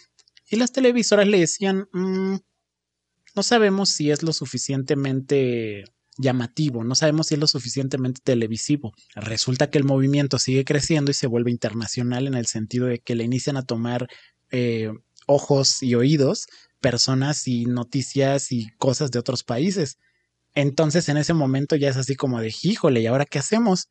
Y 0.48 0.56
las 0.56 0.72
televisoras 0.72 1.26
le 1.26 1.40
decían, 1.40 1.86
mm, 1.92 2.36
no 3.36 3.42
sabemos 3.42 3.90
si 3.90 4.10
es 4.10 4.22
lo 4.22 4.32
suficientemente 4.32 5.84
llamativo, 6.16 6.84
no 6.84 6.94
sabemos 6.94 7.26
si 7.26 7.34
es 7.34 7.40
lo 7.40 7.46
suficientemente 7.46 8.20
televisivo. 8.22 8.92
Resulta 9.14 9.70
que 9.70 9.78
el 9.78 9.84
movimiento 9.84 10.38
sigue 10.38 10.64
creciendo 10.64 11.10
y 11.10 11.14
se 11.14 11.26
vuelve 11.26 11.50
internacional 11.50 12.26
en 12.26 12.34
el 12.34 12.46
sentido 12.46 12.86
de 12.86 13.00
que 13.00 13.14
le 13.14 13.24
inician 13.24 13.56
a 13.56 13.62
tomar 13.62 14.08
eh, 14.50 14.90
ojos 15.26 15.82
y 15.82 15.94
oídos 15.94 16.46
personas 16.80 17.48
y 17.48 17.64
noticias 17.64 18.52
y 18.52 18.68
cosas 18.76 19.10
de 19.10 19.18
otros 19.18 19.42
países. 19.42 19.98
Entonces 20.54 21.08
en 21.08 21.16
ese 21.16 21.32
momento 21.32 21.76
ya 21.76 21.88
es 21.88 21.96
así 21.96 22.14
como 22.14 22.40
de, 22.40 22.54
híjole, 22.62 23.00
¿y 23.00 23.06
ahora 23.06 23.24
qué 23.24 23.38
hacemos? 23.38 23.88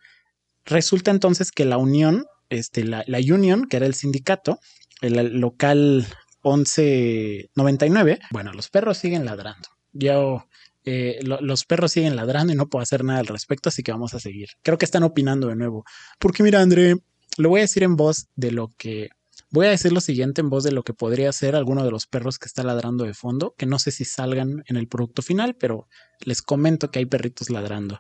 Resulta 0.64 1.12
entonces 1.12 1.52
que 1.52 1.66
la 1.66 1.78
Unión, 1.78 2.26
este, 2.50 2.84
la, 2.84 3.04
la 3.08 3.18
Union, 3.18 3.68
que 3.68 3.78
era 3.78 3.86
el 3.86 3.96
sindicato, 3.96 4.60
el 5.02 5.40
local 5.40 6.06
1199, 6.44 8.20
bueno, 8.32 8.54
los 8.54 8.70
perros 8.70 8.98
siguen 8.98 9.26
ladrando. 9.26 9.70
Yo 9.92 10.48
eh, 10.86 11.20
los 11.24 11.66
perros 11.66 11.92
siguen 11.92 12.16
ladrando 12.16 12.54
y 12.54 12.56
no 12.56 12.68
puedo 12.68 12.84
hacer 12.84 13.04
nada 13.04 13.20
al 13.20 13.28
respecto, 13.28 13.70
así 13.70 13.84
que 13.84 13.92
vamos 13.92 14.14
a 14.14 14.20
seguir. 14.20 14.50
Creo 14.62 14.78
que 14.78 14.86
están 14.86 15.04
opinando 15.04 15.48
de 15.48 15.56
nuevo. 15.56 15.86
Porque 16.20 16.44
mira, 16.44 16.62
André, 16.62 16.98
lo 17.38 17.50
voy 17.50 17.62
a 17.62 17.64
decir 17.64 17.84
en 17.84 17.96
voz 17.96 18.28
de 18.36 18.52
lo 18.52 18.74
que... 18.78 19.10
Voy 19.50 19.68
a 19.68 19.70
decir 19.70 19.92
lo 19.92 20.02
siguiente 20.02 20.42
en 20.42 20.50
voz 20.50 20.64
de 20.64 20.72
lo 20.72 20.84
que 20.84 20.94
podría 20.94 21.32
ser 21.32 21.56
alguno 21.56 21.86
de 21.86 21.92
los 21.92 22.08
perros 22.08 22.40
que 22.40 22.48
está 22.48 22.64
ladrando 22.64 23.04
de 23.04 23.14
fondo, 23.14 23.54
que 23.58 23.68
no 23.68 23.78
sé 23.78 23.92
si 23.92 24.04
salgan 24.04 24.64
en 24.68 24.78
el 24.78 24.88
producto 24.88 25.22
final, 25.22 25.56
pero 25.56 25.88
les 26.22 26.42
comento 26.42 26.90
que 26.90 27.00
hay 27.00 27.06
perritos 27.06 27.52
ladrando. 27.52 28.00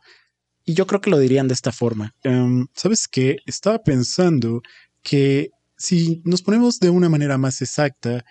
Y 0.65 0.73
yo 0.73 0.87
creo 0.87 0.99
que 0.99 1.11
lo 1.11 1.19
dirían 1.19 1.47
de 1.47 1.53
esta 1.53 1.71
forma. 1.71 2.15
Em, 2.23 2.67
¿Sabes 2.73 3.07
qué? 3.07 3.37
Estaba 3.45 3.83
pensando 3.83 4.61
que 5.03 5.51
si 5.77 6.21
nos 6.25 6.41
ponemos 6.41 6.79
de 6.79 6.89
una 6.89 7.09
manera 7.09 7.37
más 7.37 7.61
exacta, 7.61 8.25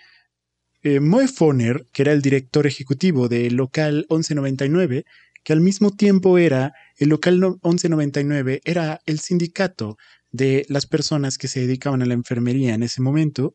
eh, 0.83 0.99
Moe 0.99 1.27
Foner, 1.27 1.87
que 1.93 2.03
era 2.03 2.11
el 2.11 2.21
director 2.21 2.67
ejecutivo 2.67 3.29
del 3.29 3.55
local 3.55 4.05
1199, 4.09 5.05
que 5.43 5.53
al 5.53 5.61
mismo 5.61 5.91
tiempo 5.91 6.37
era 6.37 6.73
el 6.97 7.09
local 7.09 7.39
1199, 7.39 8.61
era 8.65 8.99
el 9.05 9.19
sindicato 9.19 9.97
de 10.31 10.65
las 10.69 10.85
personas 10.85 11.37
que 11.37 11.47
se 11.47 11.61
dedicaban 11.61 12.01
a 12.01 12.05
la 12.05 12.13
enfermería 12.13 12.73
en 12.73 12.83
ese 12.83 13.01
momento, 13.01 13.53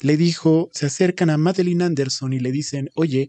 le 0.00 0.16
dijo, 0.16 0.70
se 0.72 0.86
acercan 0.86 1.28
a 1.28 1.36
Madeline 1.36 1.82
Anderson 1.82 2.32
y 2.32 2.40
le 2.40 2.52
dicen, 2.52 2.88
oye, 2.94 3.28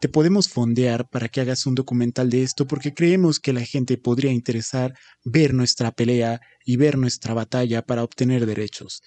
te 0.00 0.08
podemos 0.08 0.48
fondear 0.48 1.08
para 1.08 1.28
que 1.28 1.40
hagas 1.40 1.66
un 1.66 1.74
documental 1.74 2.28
de 2.30 2.42
esto 2.42 2.66
porque 2.66 2.94
creemos 2.94 3.38
que 3.38 3.52
la 3.52 3.60
gente 3.60 3.98
podría 3.98 4.32
interesar 4.32 4.94
ver 5.24 5.54
nuestra 5.54 5.92
pelea 5.92 6.40
y 6.64 6.76
ver 6.76 6.98
nuestra 6.98 7.34
batalla 7.34 7.82
para 7.82 8.02
obtener 8.02 8.46
derechos. 8.46 9.02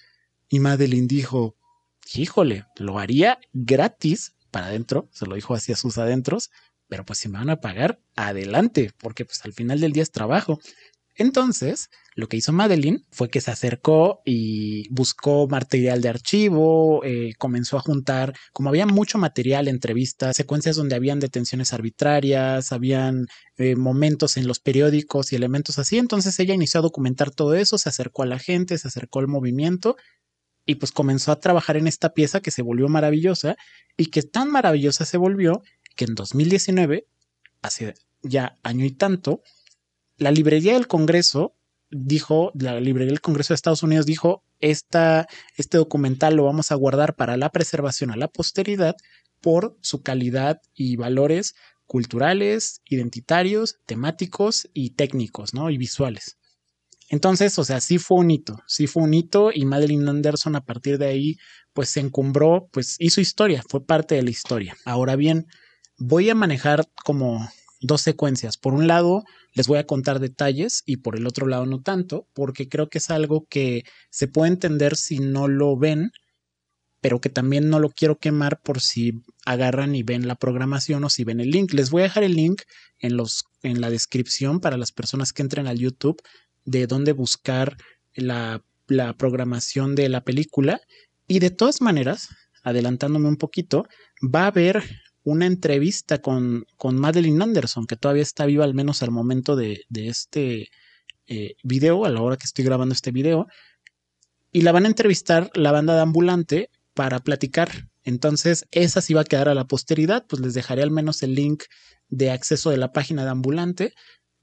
Y 0.48 0.60
Madeline 0.60 1.08
dijo, 1.08 1.56
híjole, 2.14 2.66
lo 2.76 2.98
haría 2.98 3.38
gratis 3.52 4.34
para 4.50 4.66
adentro, 4.66 5.08
se 5.12 5.26
lo 5.26 5.34
dijo 5.34 5.54
hacia 5.54 5.76
sus 5.76 5.98
adentros, 5.98 6.50
pero 6.88 7.04
pues 7.04 7.18
si 7.18 7.28
me 7.28 7.38
van 7.38 7.50
a 7.50 7.60
pagar, 7.60 8.00
adelante, 8.14 8.92
porque 8.98 9.24
pues 9.24 9.44
al 9.44 9.52
final 9.52 9.80
del 9.80 9.92
día 9.92 10.02
es 10.02 10.12
trabajo. 10.12 10.60
Entonces, 11.16 11.90
lo 12.16 12.28
que 12.28 12.36
hizo 12.36 12.52
Madeline 12.52 13.04
fue 13.10 13.30
que 13.30 13.40
se 13.40 13.50
acercó 13.50 14.20
y 14.24 14.88
buscó 14.92 15.46
material 15.46 16.00
de 16.00 16.08
archivo, 16.08 17.04
eh, 17.04 17.34
comenzó 17.38 17.76
a 17.76 17.80
juntar, 17.80 18.34
como 18.52 18.68
había 18.68 18.86
mucho 18.86 19.18
material, 19.18 19.68
entrevistas, 19.68 20.36
secuencias 20.36 20.74
donde 20.74 20.96
habían 20.96 21.20
detenciones 21.20 21.72
arbitrarias, 21.72 22.72
habían 22.72 23.26
eh, 23.58 23.76
momentos 23.76 24.36
en 24.36 24.48
los 24.48 24.58
periódicos 24.58 25.32
y 25.32 25.36
elementos 25.36 25.78
así, 25.78 25.98
entonces 25.98 26.38
ella 26.40 26.54
inició 26.54 26.80
a 26.80 26.82
documentar 26.82 27.30
todo 27.30 27.54
eso, 27.54 27.78
se 27.78 27.88
acercó 27.88 28.24
a 28.24 28.26
la 28.26 28.40
gente, 28.40 28.76
se 28.78 28.88
acercó 28.88 29.20
al 29.20 29.28
movimiento 29.28 29.96
y 30.66 30.76
pues 30.76 30.92
comenzó 30.92 31.32
a 31.32 31.40
trabajar 31.40 31.76
en 31.76 31.86
esta 31.86 32.14
pieza 32.14 32.40
que 32.40 32.50
se 32.50 32.62
volvió 32.62 32.88
maravillosa 32.88 33.56
y 33.96 34.06
que 34.06 34.22
tan 34.22 34.50
maravillosa 34.50 35.04
se 35.04 35.18
volvió 35.18 35.62
que 35.96 36.04
en 36.04 36.14
2019, 36.14 37.06
hace 37.62 37.94
ya 38.22 38.56
año 38.62 38.84
y 38.84 38.90
tanto, 38.90 39.42
la 40.16 40.30
librería 40.30 40.74
del 40.74 40.86
Congreso 40.86 41.54
dijo, 41.90 42.50
la 42.54 42.80
librería 42.80 43.12
del 43.12 43.20
Congreso 43.20 43.52
de 43.52 43.56
Estados 43.56 43.82
Unidos 43.82 44.06
dijo, 44.06 44.42
esta, 44.60 45.28
este 45.56 45.76
documental 45.76 46.36
lo 46.36 46.44
vamos 46.44 46.72
a 46.72 46.74
guardar 46.74 47.14
para 47.14 47.36
la 47.36 47.50
preservación 47.50 48.10
a 48.10 48.16
la 48.16 48.28
posteridad 48.28 48.96
por 49.40 49.76
su 49.82 50.02
calidad 50.02 50.60
y 50.74 50.96
valores 50.96 51.54
culturales, 51.86 52.80
identitarios, 52.88 53.78
temáticos 53.86 54.68
y 54.72 54.90
técnicos, 54.90 55.52
¿no? 55.52 55.70
Y 55.70 55.76
visuales. 55.76 56.38
Entonces, 57.08 57.58
o 57.58 57.64
sea, 57.64 57.80
sí 57.80 57.98
fue 57.98 58.18
un 58.18 58.30
hito, 58.30 58.56
sí 58.66 58.86
fue 58.86 59.02
un 59.02 59.14
hito 59.14 59.50
y 59.52 59.64
Madeline 59.66 60.08
Anderson 60.08 60.56
a 60.56 60.64
partir 60.64 60.98
de 60.98 61.06
ahí, 61.06 61.36
pues 61.72 61.90
se 61.90 62.00
encumbró, 62.00 62.68
pues 62.72 62.96
hizo 62.98 63.20
historia, 63.20 63.62
fue 63.68 63.84
parte 63.84 64.14
de 64.14 64.22
la 64.22 64.30
historia. 64.30 64.76
Ahora 64.84 65.16
bien, 65.16 65.46
voy 65.98 66.30
a 66.30 66.34
manejar 66.34 66.86
como 67.04 67.46
dos 67.80 68.00
secuencias. 68.00 68.56
Por 68.56 68.74
un 68.74 68.86
lado, 68.86 69.24
les 69.52 69.68
voy 69.68 69.78
a 69.78 69.86
contar 69.86 70.18
detalles 70.18 70.82
y 70.86 70.98
por 70.98 71.16
el 71.16 71.26
otro 71.26 71.46
lado 71.46 71.66
no 71.66 71.82
tanto, 71.82 72.26
porque 72.32 72.68
creo 72.68 72.88
que 72.88 72.98
es 72.98 73.10
algo 73.10 73.46
que 73.48 73.84
se 74.10 74.26
puede 74.26 74.52
entender 74.52 74.96
si 74.96 75.18
no 75.18 75.48
lo 75.48 75.76
ven, 75.76 76.10
pero 77.00 77.20
que 77.20 77.28
también 77.28 77.68
no 77.68 77.80
lo 77.80 77.90
quiero 77.90 78.18
quemar 78.18 78.60
por 78.62 78.80
si 78.80 79.22
agarran 79.44 79.94
y 79.94 80.02
ven 80.02 80.26
la 80.26 80.36
programación 80.36 81.04
o 81.04 81.10
si 81.10 81.24
ven 81.24 81.40
el 81.40 81.50
link. 81.50 81.74
Les 81.74 81.90
voy 81.90 82.00
a 82.00 82.04
dejar 82.04 82.24
el 82.24 82.34
link 82.34 82.62
en, 82.98 83.18
los, 83.18 83.44
en 83.62 83.82
la 83.82 83.90
descripción 83.90 84.60
para 84.60 84.78
las 84.78 84.90
personas 84.90 85.34
que 85.34 85.42
entren 85.42 85.66
al 85.66 85.78
YouTube 85.78 86.22
de 86.64 86.86
dónde 86.86 87.12
buscar 87.12 87.76
la, 88.14 88.62
la 88.86 89.16
programación 89.16 89.94
de 89.94 90.08
la 90.08 90.22
película. 90.22 90.80
Y 91.26 91.38
de 91.38 91.50
todas 91.50 91.80
maneras, 91.80 92.28
adelantándome 92.62 93.28
un 93.28 93.36
poquito, 93.36 93.86
va 94.22 94.44
a 94.44 94.48
haber 94.48 94.82
una 95.24 95.46
entrevista 95.46 96.20
con, 96.20 96.66
con 96.76 96.98
Madeline 96.98 97.42
Anderson, 97.42 97.86
que 97.86 97.96
todavía 97.96 98.22
está 98.22 98.44
viva 98.46 98.64
al 98.64 98.74
menos 98.74 99.02
al 99.02 99.10
momento 99.10 99.56
de, 99.56 99.84
este 99.90 100.68
eh, 101.26 101.56
video, 101.62 102.04
a 102.04 102.10
la 102.10 102.20
hora 102.20 102.36
que 102.36 102.44
estoy 102.44 102.64
grabando 102.64 102.92
este 102.92 103.10
video, 103.10 103.46
y 104.52 104.60
la 104.60 104.72
van 104.72 104.84
a 104.84 104.88
entrevistar 104.88 105.50
la 105.54 105.72
banda 105.72 105.94
de 105.94 106.02
ambulante 106.02 106.70
para 106.92 107.20
platicar. 107.20 107.88
Entonces, 108.04 108.66
esa 108.70 109.00
sí 109.00 109.14
va 109.14 109.22
a 109.22 109.24
quedar 109.24 109.48
a 109.48 109.54
la 109.54 109.66
posteridad, 109.66 110.26
pues 110.28 110.42
les 110.42 110.52
dejaré 110.52 110.82
al 110.82 110.90
menos 110.90 111.22
el 111.22 111.34
link 111.34 111.64
de 112.08 112.30
acceso 112.30 112.70
de 112.70 112.76
la 112.76 112.92
página 112.92 113.24
de 113.24 113.30
ambulante 113.30 113.94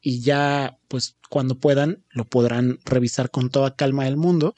y 0.01 0.21
ya, 0.21 0.79
pues 0.87 1.15
cuando 1.29 1.59
puedan, 1.59 2.03
lo 2.09 2.25
podrán 2.25 2.79
revisar 2.85 3.29
con 3.29 3.49
toda 3.49 3.75
calma 3.75 4.05
del 4.05 4.17
mundo. 4.17 4.55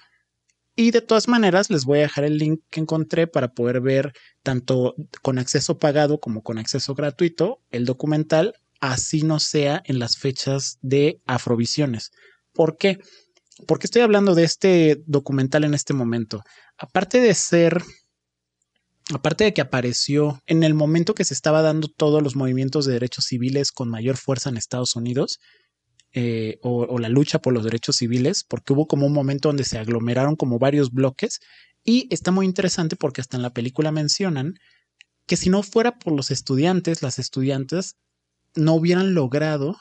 Y 0.76 0.92
de 0.92 1.02
todas 1.02 1.28
maneras, 1.28 1.70
les 1.70 1.86
voy 1.86 2.00
a 2.00 2.04
dejar 2.04 2.24
el 2.24 2.38
link 2.38 2.62
que 2.70 2.80
encontré 2.80 3.28
para 3.28 3.54
poder 3.54 3.82
ver 3.82 4.14
tanto 4.42 4.96
con 5.22 5.38
acceso 5.38 5.78
pagado 5.78 6.20
como 6.20 6.42
con 6.42 6.58
acceso 6.58 6.96
gratuito 6.96 7.60
el 7.70 7.86
documental, 7.86 8.56
así 8.80 9.22
no 9.22 9.40
sea 9.40 9.84
en 9.86 10.00
las 10.00 10.18
fechas 10.18 10.80
de 10.82 11.22
Afrovisiones. 11.26 12.12
¿Por 12.54 12.78
qué? 12.78 13.00
Porque 13.68 13.86
estoy 13.86 14.02
hablando 14.02 14.34
de 14.34 14.46
este 14.46 15.04
documental 15.06 15.64
en 15.64 15.74
este 15.74 15.94
momento. 15.94 16.44
Aparte 16.78 17.20
de 17.20 17.34
ser 17.36 17.84
aparte 19.12 19.44
de 19.44 19.54
que 19.54 19.62
apareció 19.62 20.42
en 20.46 20.64
el 20.64 20.74
momento 20.74 21.14
que 21.14 21.26
se 21.26 21.34
estaba 21.34 21.62
dando 21.62 21.88
todos 21.88 22.22
los 22.24 22.36
movimientos 22.36 22.86
de 22.86 22.94
derechos 22.94 23.26
civiles 23.26 23.72
con 23.72 23.90
mayor 23.90 24.18
fuerza 24.18 24.50
en 24.50 24.58
Estados 24.58 24.96
Unidos, 24.96 25.40
eh, 26.16 26.60
o, 26.62 27.00
la 27.00 27.10
lucha 27.10 27.40
por 27.40 27.54
los 27.54 27.64
derechos 27.64 27.96
civiles, 27.98 28.44
porque 28.48 28.74
hubo 28.74 28.86
como 28.86 29.08
un 29.08 29.14
momento 29.14 29.50
donde 29.50 29.64
se 29.64 29.80
aglomeraron 29.80 30.36
como 30.36 30.60
varios 30.60 30.92
bloques 30.92 31.40
y 31.84 32.08
está 32.14 32.30
muy 32.30 32.46
interesante 32.46 32.96
porque 32.96 33.20
hasta 33.20 33.36
en 33.36 33.42
la 33.42 33.52
película 33.52 33.92
mencionan 33.92 34.54
que 35.26 35.38
si 35.38 35.50
no 35.50 35.64
fuera 35.64 35.98
por 35.98 36.14
los 36.14 36.30
estudiantes, 36.30 37.02
las 37.02 37.18
estudiantes 37.18 37.96
no 38.56 38.76
hubieran 38.76 39.16
logrado 39.16 39.76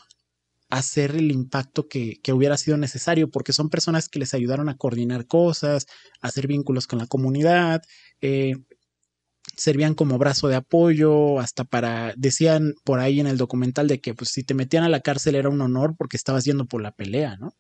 hacer 0.70 1.14
el 1.16 1.30
impacto 1.30 1.86
que, 1.86 2.14
que, 2.22 2.32
hubiera 2.32 2.56
sido 2.56 2.78
necesario, 2.78 3.28
porque 3.28 3.52
son 3.52 3.68
personas 3.68 4.08
que 4.08 4.18
les 4.18 4.32
ayudaron 4.32 4.70
a 4.70 4.78
coordinar 4.78 5.26
cosas, 5.26 5.84
a 6.22 6.28
hacer 6.28 6.46
vínculos 6.46 6.86
con 6.86 6.98
la 6.98 7.06
comunidad, 7.06 7.82
eh, 8.22 8.54
servían 9.56 9.94
como 9.94 10.18
brazo 10.18 10.48
de 10.48 10.56
apoyo, 10.56 11.38
hasta 11.40 11.64
para, 11.64 12.14
decían 12.16 12.74
por 12.84 13.00
ahí 13.00 13.20
en 13.20 13.26
el 13.26 13.36
documental 13.36 13.88
de 13.88 14.00
que 14.00 14.14
pues 14.14 14.30
si 14.30 14.44
te 14.44 14.54
metían 14.54 14.84
a 14.84 14.88
la 14.88 15.00
cárcel 15.00 15.34
era 15.34 15.48
un 15.48 15.60
honor 15.60 15.94
porque 15.96 16.16
estabas 16.16 16.44
yendo 16.44 16.66
por 16.66 16.82
la 16.82 16.92
pelea, 16.92 17.36
¿no? 17.36 17.54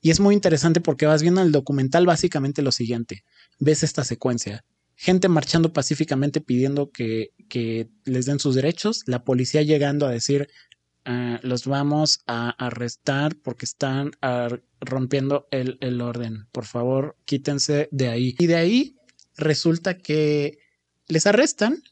Y 0.00 0.10
es 0.10 0.20
muy 0.20 0.34
interesante 0.34 0.80
porque 0.80 1.06
vas 1.06 1.22
viendo 1.22 1.40
en 1.40 1.48
el 1.48 1.52
documental 1.52 2.06
básicamente 2.06 2.62
lo 2.62 2.72
siguiente, 2.72 3.24
ves 3.58 3.82
esta 3.82 4.04
secuencia, 4.04 4.64
gente 4.94 5.28
marchando 5.28 5.72
pacíficamente 5.72 6.40
pidiendo 6.40 6.90
que, 6.90 7.30
que 7.48 7.88
les 8.04 8.26
den 8.26 8.38
sus 8.38 8.54
derechos, 8.54 9.02
la 9.06 9.24
policía 9.24 9.62
llegando 9.62 10.06
a 10.06 10.10
decir, 10.10 10.48
ah, 11.04 11.40
los 11.42 11.66
vamos 11.66 12.20
a 12.26 12.50
arrestar 12.50 13.36
porque 13.36 13.64
están 13.64 14.12
rompiendo 14.80 15.48
el, 15.50 15.78
el 15.80 16.00
orden, 16.00 16.46
por 16.52 16.64
favor, 16.64 17.16
quítense 17.24 17.88
de 17.90 18.08
ahí. 18.08 18.36
Y 18.38 18.46
de 18.46 18.56
ahí 18.56 18.96
resulta 19.36 19.98
que 19.98 20.58
les 21.08 21.26
arrestan 21.26 21.82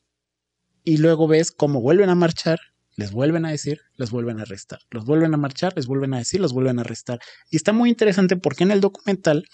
y 0.84 0.98
luego 0.98 1.26
ves 1.26 1.50
cómo 1.50 1.80
vuelven 1.80 2.10
a 2.10 2.14
marchar, 2.14 2.60
les 2.96 3.12
vuelven 3.12 3.44
a 3.44 3.50
decir, 3.50 3.80
les 3.96 4.10
vuelven 4.10 4.38
a 4.38 4.42
arrestar, 4.42 4.80
los 4.90 5.04
vuelven 5.04 5.34
a 5.34 5.36
marchar, 5.36 5.72
les 5.76 5.86
vuelven 5.86 6.14
a 6.14 6.18
decir, 6.18 6.40
los 6.40 6.52
vuelven 6.52 6.78
a 6.78 6.82
arrestar. 6.82 7.18
Y 7.50 7.56
está 7.56 7.72
muy 7.72 7.90
interesante 7.90 8.36
porque 8.36 8.64
en 8.64 8.70
el 8.70 8.80
documental 8.80 9.44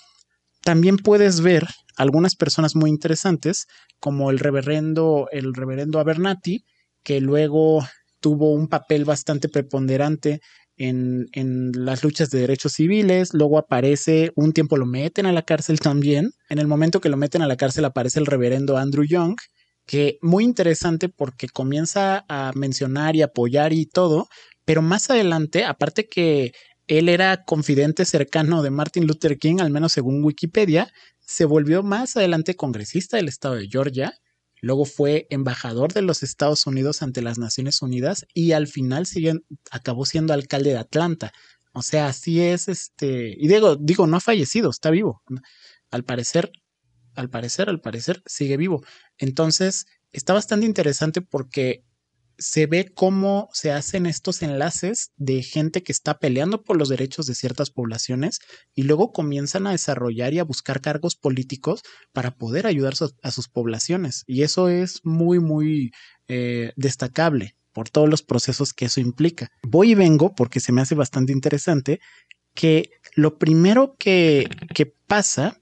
también 0.63 0.97
puedes 0.97 1.41
ver 1.41 1.67
algunas 1.97 2.37
personas 2.37 2.77
muy 2.77 2.91
interesantes, 2.91 3.67
como 3.99 4.31
el 4.31 4.39
reverendo, 4.39 5.29
el 5.33 5.55
reverendo 5.55 5.99
Abernathy, 5.99 6.65
que 7.03 7.21
luego 7.21 7.87
tuvo 8.21 8.53
un 8.53 8.69
papel 8.69 9.05
bastante 9.05 9.49
preponderante 9.49 10.41
en, 10.77 11.27
en, 11.33 11.73
las 11.75 12.03
luchas 12.03 12.31
de 12.31 12.41
derechos 12.41 12.73
civiles, 12.73 13.35
luego 13.35 13.59
aparece, 13.59 14.33
un 14.37 14.53
tiempo 14.53 14.77
lo 14.77 14.87
meten 14.87 15.27
a 15.27 15.33
la 15.33 15.43
cárcel 15.43 15.81
también, 15.81 16.31
en 16.49 16.59
el 16.59 16.67
momento 16.67 17.01
que 17.01 17.09
lo 17.09 17.17
meten 17.17 17.43
a 17.43 17.47
la 17.47 17.57
cárcel 17.57 17.85
aparece 17.85 18.21
el 18.21 18.27
reverendo 18.27 18.77
Andrew 18.77 19.05
Young, 19.05 19.37
que 19.87 20.19
muy 20.23 20.45
interesante 20.45 21.09
porque 21.09 21.49
comienza 21.49 22.25
a 22.29 22.53
mencionar 22.55 23.17
y 23.17 23.23
apoyar 23.23 23.73
y 23.73 23.87
todo, 23.87 24.29
pero 24.65 24.83
más 24.83 25.11
adelante, 25.11 25.65
aparte 25.65 26.09
que 26.09 26.53
él 26.87 27.09
era 27.09 27.45
confidente 27.45 28.05
cercano 28.05 28.63
de 28.63 28.71
Martin 28.71 29.07
Luther 29.07 29.39
King, 29.39 29.57
al 29.61 29.71
menos 29.71 29.93
según 29.93 30.25
Wikipedia, 30.25 30.93
se 31.21 31.45
volvió 31.45 31.83
más 31.83 32.17
adelante 32.17 32.57
congresista 32.57 33.17
del 33.17 33.29
estado 33.29 33.55
de 33.55 33.69
Georgia, 33.69 34.15
luego 34.61 34.85
fue 34.85 35.27
embajador 35.31 35.93
de 35.93 36.03
los 36.03 36.23
Estados 36.23 36.67
Unidos 36.67 37.03
ante 37.03 37.23
las 37.23 37.39
Naciones 37.39 37.83
Unidas 37.83 38.27
y 38.35 38.53
al 38.53 38.67
final 38.67 39.07
acabó 39.71 40.05
siendo 40.07 40.33
alcalde 40.33 40.71
de 40.71 40.79
Atlanta. 40.79 41.33
O 41.73 41.83
sea, 41.83 42.07
así 42.07 42.41
es 42.41 42.69
este, 42.69 43.35
y 43.37 43.49
digo, 43.49 43.77
digo, 43.77 44.07
no 44.07 44.19
ha 44.19 44.21
fallecido, 44.21 44.71
está 44.71 44.91
vivo. 44.91 45.23
Al 45.91 46.05
parecer 46.05 46.53
al 47.15 47.31
parecer, 47.31 47.69
al 47.69 47.81
parecer, 47.81 48.23
sigue 48.27 48.57
vivo. 48.57 48.83
Entonces, 49.19 49.87
está 50.13 50.33
bastante 50.33 50.67
interesante 50.67 51.23
porque 51.23 51.85
se 52.39 52.67
ve 52.67 52.91
cómo 52.93 53.49
se 53.53 53.73
hacen 53.73 54.07
estos 54.07 54.43
enlaces 54.43 55.13
de 55.17 55.43
gente 55.43 55.83
que 55.83 55.93
está 55.93 56.19
peleando 56.19 56.63
por 56.63 56.77
los 56.77 56.89
derechos 56.89 57.27
de 57.27 57.35
ciertas 57.35 57.71
poblaciones 57.71 58.41
y 58.75 58.83
luego 58.83 59.13
comienzan 59.13 59.67
a 59.67 59.73
desarrollar 59.73 60.35
y 60.35 60.39
a 60.39 60.45
buscar 60.45 60.81
cargos 60.81 61.15
políticos 61.15 61.83
para 62.13 62.35
poder 62.37 62.67
ayudar 62.67 62.95
a 63.23 63.31
sus 63.31 63.49
poblaciones. 63.49 64.25
Y 64.27 64.43
eso 64.43 64.69
es 64.69 65.01
muy, 65.05 65.39
muy 65.39 65.93
eh, 66.29 66.73
destacable 66.77 67.55
por 67.73 67.89
todos 67.89 68.09
los 68.09 68.23
procesos 68.23 68.73
que 68.73 68.87
eso 68.87 69.01
implica. 69.01 69.51
Voy 69.63 69.93
y 69.93 69.95
vengo 69.95 70.35
porque 70.35 70.61
se 70.61 70.73
me 70.73 70.81
hace 70.81 70.95
bastante 70.95 71.33
interesante 71.33 72.01
que 72.55 72.91
lo 73.15 73.39
primero 73.39 73.97
que, 73.99 74.49
que 74.75 74.87
pasa 74.87 75.62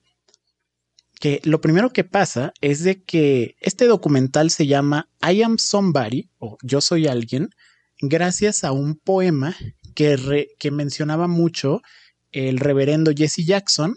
que 1.21 1.41
lo 1.45 1.61
primero 1.61 1.93
que 1.93 2.03
pasa 2.03 2.53
es 2.63 2.83
de 2.83 3.05
que 3.05 3.55
este 3.61 3.85
documental 3.85 4.51
se 4.51 4.67
llama 4.67 5.09
I 5.23 5.43
Am 5.43 5.59
Somebody 5.59 6.31
o 6.39 6.57
Yo 6.63 6.81
Soy 6.81 7.07
Alguien 7.07 7.51
gracias 8.01 8.65
a 8.65 8.73
un 8.73 8.97
poema 8.97 9.55
que, 9.95 10.49
que 10.59 10.71
mencionaba 10.71 11.29
mucho 11.29 11.83
el 12.33 12.59
reverendo 12.59 13.13
Jesse 13.15 13.45
Jackson, 13.45 13.97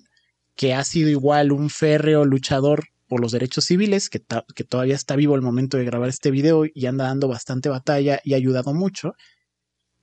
que 0.55 0.73
ha 0.73 0.83
sido 0.83 1.09
igual 1.09 1.53
un 1.53 1.69
férreo 1.69 2.25
luchador 2.25 2.89
por 3.07 3.21
los 3.21 3.31
derechos 3.31 3.65
civiles, 3.65 4.09
que, 4.09 4.21
que 4.53 4.63
todavía 4.65 4.95
está 4.95 5.15
vivo 5.15 5.35
al 5.35 5.41
momento 5.41 5.77
de 5.77 5.85
grabar 5.85 6.09
este 6.09 6.29
video 6.29 6.65
y 6.73 6.85
anda 6.87 7.05
dando 7.05 7.29
bastante 7.29 7.69
batalla 7.69 8.19
y 8.25 8.33
ha 8.33 8.37
ayudado 8.37 8.73
mucho. 8.73 9.13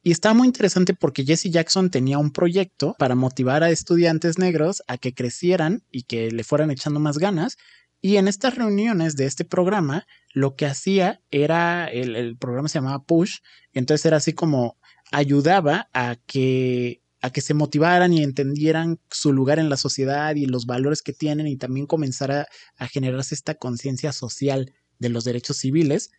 Y 0.02 0.12
está 0.12 0.33
muy 0.33 0.47
interesante 0.47 0.95
porque 0.95 1.25
Jesse 1.25 1.50
Jackson 1.50 1.90
tenía 1.90 2.19
un 2.19 2.30
proyecto 2.30 2.95
para 2.99 3.14
motivar 3.14 3.62
a 3.62 3.71
estudiantes 3.71 4.38
negros 4.38 4.83
a 4.87 4.97
que 4.97 5.12
crecieran 5.12 5.83
y 5.90 6.04
que 6.04 6.30
le 6.30 6.45
fueran 6.45 6.71
echando 6.71 7.00
más 7.00 7.19
ganas. 7.19 7.59
Y 8.00 8.16
en 8.16 8.26
estas 8.28 8.54
reuniones 8.54 9.16
de 9.16 9.26
este 9.26 9.45
programa, 9.45 10.07
lo 10.33 10.57
que 10.57 10.64
hacía 10.64 11.21
era, 11.30 11.87
el, 11.87 12.16
el 12.16 12.38
programa 12.38 12.69
se 12.69 12.78
llamaba 12.78 13.04
Push, 13.04 13.38
entonces 13.75 14.07
era 14.07 14.16
así 14.16 14.33
como 14.33 14.78
ayudaba 15.12 15.90
a 15.92 16.16
que 16.26 17.02
a 17.23 17.30
que 17.30 17.40
se 17.40 17.54
motivaran 17.54 18.12
y 18.12 18.23
entendieran 18.23 18.99
su 19.11 19.33
lugar 19.33 19.59
en 19.59 19.69
la 19.69 19.76
sociedad 19.76 20.35
y 20.37 20.47
los 20.47 20.66
valores 20.66 21.02
que 21.02 21.12
tienen 21.12 21.47
y 21.47 21.57
también 21.57 21.87
comenzara 21.87 22.49
a 22.78 22.88
generarse 22.88 23.35
esta 23.35 23.57
conciencia 23.57 24.12
social 24.12 24.73
de 24.99 25.11
los 25.11 25.25
derechos 25.25 25.59
civiles. 25.59 26.11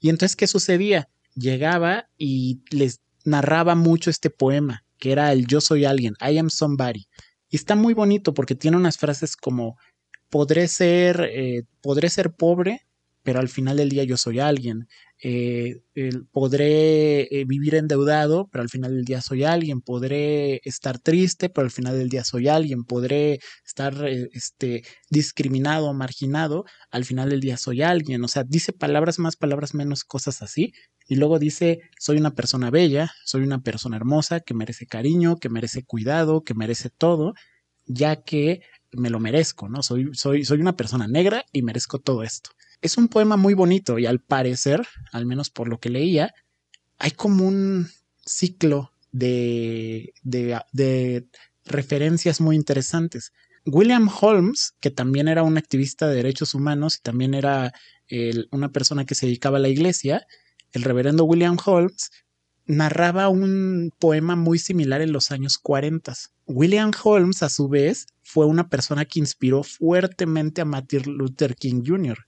Y 0.00 0.10
entonces, 0.10 0.36
¿qué 0.36 0.46
sucedía? 0.46 1.08
Llegaba 1.34 2.08
y 2.18 2.60
les 2.70 3.00
narraba 3.24 3.74
mucho 3.74 4.10
este 4.10 4.30
poema, 4.30 4.84
que 4.98 5.12
era 5.12 5.32
el 5.32 5.46
Yo 5.46 5.60
soy 5.60 5.84
alguien, 5.84 6.14
I 6.20 6.38
am 6.38 6.50
somebody. 6.50 7.06
Y 7.48 7.56
está 7.56 7.74
muy 7.74 7.94
bonito 7.94 8.34
porque 8.34 8.54
tiene 8.54 8.76
unas 8.76 8.98
frases 8.98 9.36
como 9.36 9.76
podré 10.28 10.68
ser, 10.68 11.28
eh, 11.32 11.64
podré 11.82 12.08
ser 12.08 12.32
pobre, 12.32 12.86
pero 13.22 13.40
al 13.40 13.48
final 13.48 13.76
del 13.76 13.90
día 13.90 14.04
yo 14.04 14.16
soy 14.16 14.38
alguien. 14.38 14.88
Eh, 15.22 15.82
podré 16.32 17.22
eh, 17.24 17.44
vivir 17.46 17.74
endeudado, 17.74 18.48
pero 18.50 18.62
al 18.62 18.70
final 18.70 18.96
del 18.96 19.04
día 19.04 19.20
soy 19.20 19.44
alguien, 19.44 19.82
podré 19.82 20.60
estar 20.64 20.98
triste, 20.98 21.50
pero 21.50 21.66
al 21.66 21.70
final 21.70 21.98
del 21.98 22.08
día 22.08 22.24
soy 22.24 22.48
alguien, 22.48 22.84
podré 22.84 23.38
estar 23.66 23.94
eh, 24.08 24.28
este, 24.32 24.82
discriminado, 25.10 25.92
marginado, 25.92 26.64
al 26.90 27.04
final 27.04 27.28
del 27.30 27.40
día 27.40 27.58
soy 27.58 27.82
alguien, 27.82 28.24
o 28.24 28.28
sea, 28.28 28.44
dice 28.44 28.72
palabras 28.72 29.18
más, 29.18 29.36
palabras 29.36 29.74
menos, 29.74 30.04
cosas 30.04 30.40
así, 30.40 30.72
y 31.06 31.16
luego 31.16 31.38
dice, 31.38 31.80
soy 31.98 32.16
una 32.16 32.30
persona 32.34 32.70
bella, 32.70 33.12
soy 33.26 33.42
una 33.42 33.60
persona 33.60 33.96
hermosa, 33.96 34.40
que 34.40 34.54
merece 34.54 34.86
cariño, 34.86 35.36
que 35.36 35.50
merece 35.50 35.84
cuidado, 35.84 36.42
que 36.44 36.54
merece 36.54 36.88
todo, 36.88 37.34
ya 37.86 38.22
que 38.22 38.62
me 38.92 39.10
lo 39.10 39.20
merezco, 39.20 39.68
¿no? 39.68 39.82
Soy, 39.82 40.08
soy, 40.14 40.44
soy 40.44 40.60
una 40.60 40.76
persona 40.76 41.08
negra 41.08 41.44
y 41.52 41.62
merezco 41.62 41.98
todo 41.98 42.22
esto. 42.22 42.50
Es 42.80 42.96
un 42.96 43.08
poema 43.08 43.36
muy 43.36 43.54
bonito 43.54 43.98
y 43.98 44.06
al 44.06 44.20
parecer, 44.20 44.86
al 45.12 45.26
menos 45.26 45.50
por 45.50 45.68
lo 45.68 45.78
que 45.80 45.90
leía, 45.90 46.32
hay 46.98 47.10
como 47.12 47.46
un 47.46 47.88
ciclo 48.24 48.92
de, 49.12 50.12
referencias 51.64 52.40
muy 52.40 52.56
interesantes. 52.56 53.32
William 53.66 54.08
Holmes, 54.20 54.74
que 54.80 54.90
también 54.90 55.28
era 55.28 55.42
un 55.42 55.58
activista 55.58 56.08
de 56.08 56.16
derechos 56.16 56.54
humanos 56.54 56.96
y 56.96 57.02
también 57.02 57.34
era 57.34 57.72
una 58.50 58.70
persona 58.70 59.04
que 59.04 59.14
se 59.14 59.26
dedicaba 59.26 59.58
a 59.58 59.60
la 59.60 59.68
iglesia, 59.68 60.26
el 60.72 60.82
reverendo 60.82 61.24
William 61.24 61.58
Holmes, 61.64 62.10
narraba 62.66 63.28
un 63.28 63.92
poema 63.98 64.36
muy 64.36 64.58
similar 64.58 65.02
en 65.02 65.12
los 65.12 65.30
años 65.32 65.58
40. 65.58 66.14
William 66.46 66.92
Holmes, 67.02 67.42
a 67.42 67.48
su 67.48 67.68
vez, 67.68 68.06
fue 68.22 68.46
una 68.46 68.68
persona 68.68 69.04
que 69.04 69.18
inspiró 69.18 69.62
fuertemente 69.62 70.60
a 70.60 70.64
Martin 70.64 71.02
Luther 71.16 71.56
King 71.56 71.82
Jr. 71.84 72.18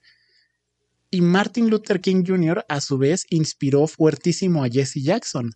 Y 1.14 1.20
Martin 1.20 1.68
Luther 1.68 2.00
King 2.00 2.24
Jr. 2.26 2.64
a 2.70 2.80
su 2.80 2.96
vez 2.96 3.26
inspiró 3.28 3.86
fuertísimo 3.86 4.64
a 4.64 4.70
Jesse 4.70 5.02
Jackson. 5.02 5.50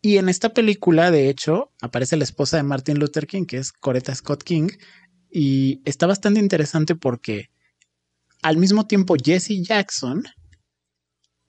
Y 0.00 0.16
en 0.16 0.30
esta 0.30 0.54
película, 0.54 1.10
de 1.10 1.28
hecho, 1.28 1.70
aparece 1.82 2.16
la 2.16 2.24
esposa 2.24 2.56
de 2.56 2.62
Martin 2.62 2.98
Luther 2.98 3.26
King, 3.26 3.44
que 3.44 3.58
es 3.58 3.72
Coretta 3.72 4.14
Scott 4.14 4.42
King, 4.42 4.68
y 5.30 5.82
está 5.84 6.06
bastante 6.06 6.40
interesante 6.40 6.94
porque 6.94 7.50
al 8.40 8.56
mismo 8.56 8.86
tiempo 8.86 9.16
Jesse 9.22 9.62
Jackson 9.62 10.24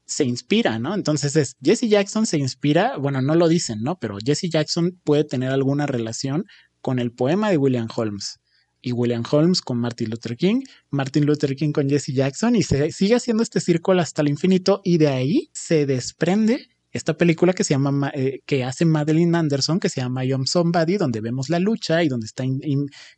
se 0.06 0.26
inspira, 0.26 0.78
¿no? 0.78 0.94
Entonces 0.94 1.38
es, 1.38 1.56
Jesse 1.64 1.88
Jackson 1.88 2.26
se 2.26 2.38
inspira, 2.38 2.98
bueno, 2.98 3.22
no 3.22 3.36
lo 3.36 3.48
dicen, 3.48 3.82
¿no? 3.82 3.98
Pero 3.98 4.18
Jesse 4.22 4.50
Jackson 4.50 5.00
puede 5.06 5.24
tener 5.24 5.52
alguna 5.52 5.86
relación 5.86 6.44
con 6.82 7.00
el 7.00 7.14
poema 7.14 7.50
de 7.50 7.58
William 7.58 7.88
Holmes 7.96 8.42
y 8.88 8.94
William 8.94 9.24
Holmes 9.30 9.62
con 9.62 9.78
Martin 9.80 10.10
Luther 10.10 10.38
King, 10.38 10.62
Martin 10.90 11.26
Luther 11.26 11.56
King 11.56 11.74
con 11.74 11.90
Jesse 11.90 12.14
Jackson 12.14 12.56
y 12.56 12.64
se 12.64 12.92
sigue 12.92 13.16
haciendo 13.16 13.44
este 13.44 13.60
círculo 13.60 14.02
hasta 14.02 14.22
el 14.22 14.30
infinito 14.30 14.82
y 14.84 14.98
de 14.98 15.10
ahí 15.10 15.50
se 15.54 15.86
desprende 15.86 16.70
esta 16.92 17.18
película 17.18 17.52
que 17.52 17.66
se 17.66 17.74
llama 17.74 18.12
eh, 18.16 18.40
que 18.46 18.64
hace 18.64 18.86
Madeline 18.86 19.36
Anderson 19.36 19.80
que 19.80 19.90
se 19.90 20.00
llama 20.00 20.24
I 20.24 20.32
Am 20.32 20.46
Somebody 20.46 20.98
donde 20.98 21.20
vemos 21.20 21.50
la 21.50 21.60
lucha 21.60 22.02
y 22.02 22.08
donde 22.08 22.26
está 22.26 22.46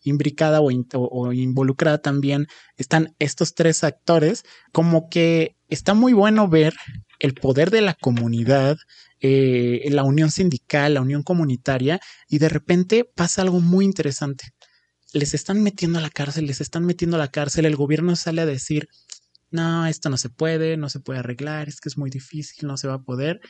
imbricada 0.03 0.59
o, 0.61 1.33
involucrada 1.33 1.99
también 1.99 2.47
están 2.77 3.15
estos 3.19 3.53
tres 3.53 3.83
actores 3.83 4.43
como 4.71 5.07
que 5.09 5.55
está 5.67 5.93
muy 5.93 6.13
bueno 6.13 6.47
ver 6.47 6.73
el 7.19 7.35
poder 7.35 7.69
de 7.69 7.81
la 7.81 7.93
comunidad 7.93 8.77
eh, 9.21 9.87
la 9.91 10.03
unión 10.03 10.31
sindical 10.31 10.95
la 10.95 11.01
unión 11.01 11.21
comunitaria 11.21 11.99
y 12.27 12.39
de 12.39 12.49
repente 12.49 13.05
pasa 13.05 13.43
algo 13.43 13.59
muy 13.59 13.85
interesante 13.85 14.45
les 15.13 15.33
están 15.33 15.61
metiendo 15.61 15.99
a 15.99 16.01
la 16.01 16.09
cárcel, 16.09 16.45
les 16.45 16.61
están 16.61 16.85
metiendo 16.85 17.17
a 17.17 17.19
la 17.19 17.31
cárcel, 17.31 17.65
el 17.65 17.75
gobierno 17.75 18.15
sale 18.15 18.41
a 18.41 18.45
decir, 18.45 18.89
no, 19.51 19.87
esto 19.87 20.09
no 20.09 20.17
se 20.17 20.29
puede, 20.29 20.77
no 20.77 20.89
se 20.89 20.99
puede 20.99 21.19
arreglar, 21.19 21.67
es 21.67 21.81
que 21.81 21.89
es 21.89 21.97
muy 21.97 22.09
difícil, 22.09 22.67
no 22.67 22.77
se 22.77 22.87
va 22.87 22.95
a 22.95 23.01
poder. 23.01 23.41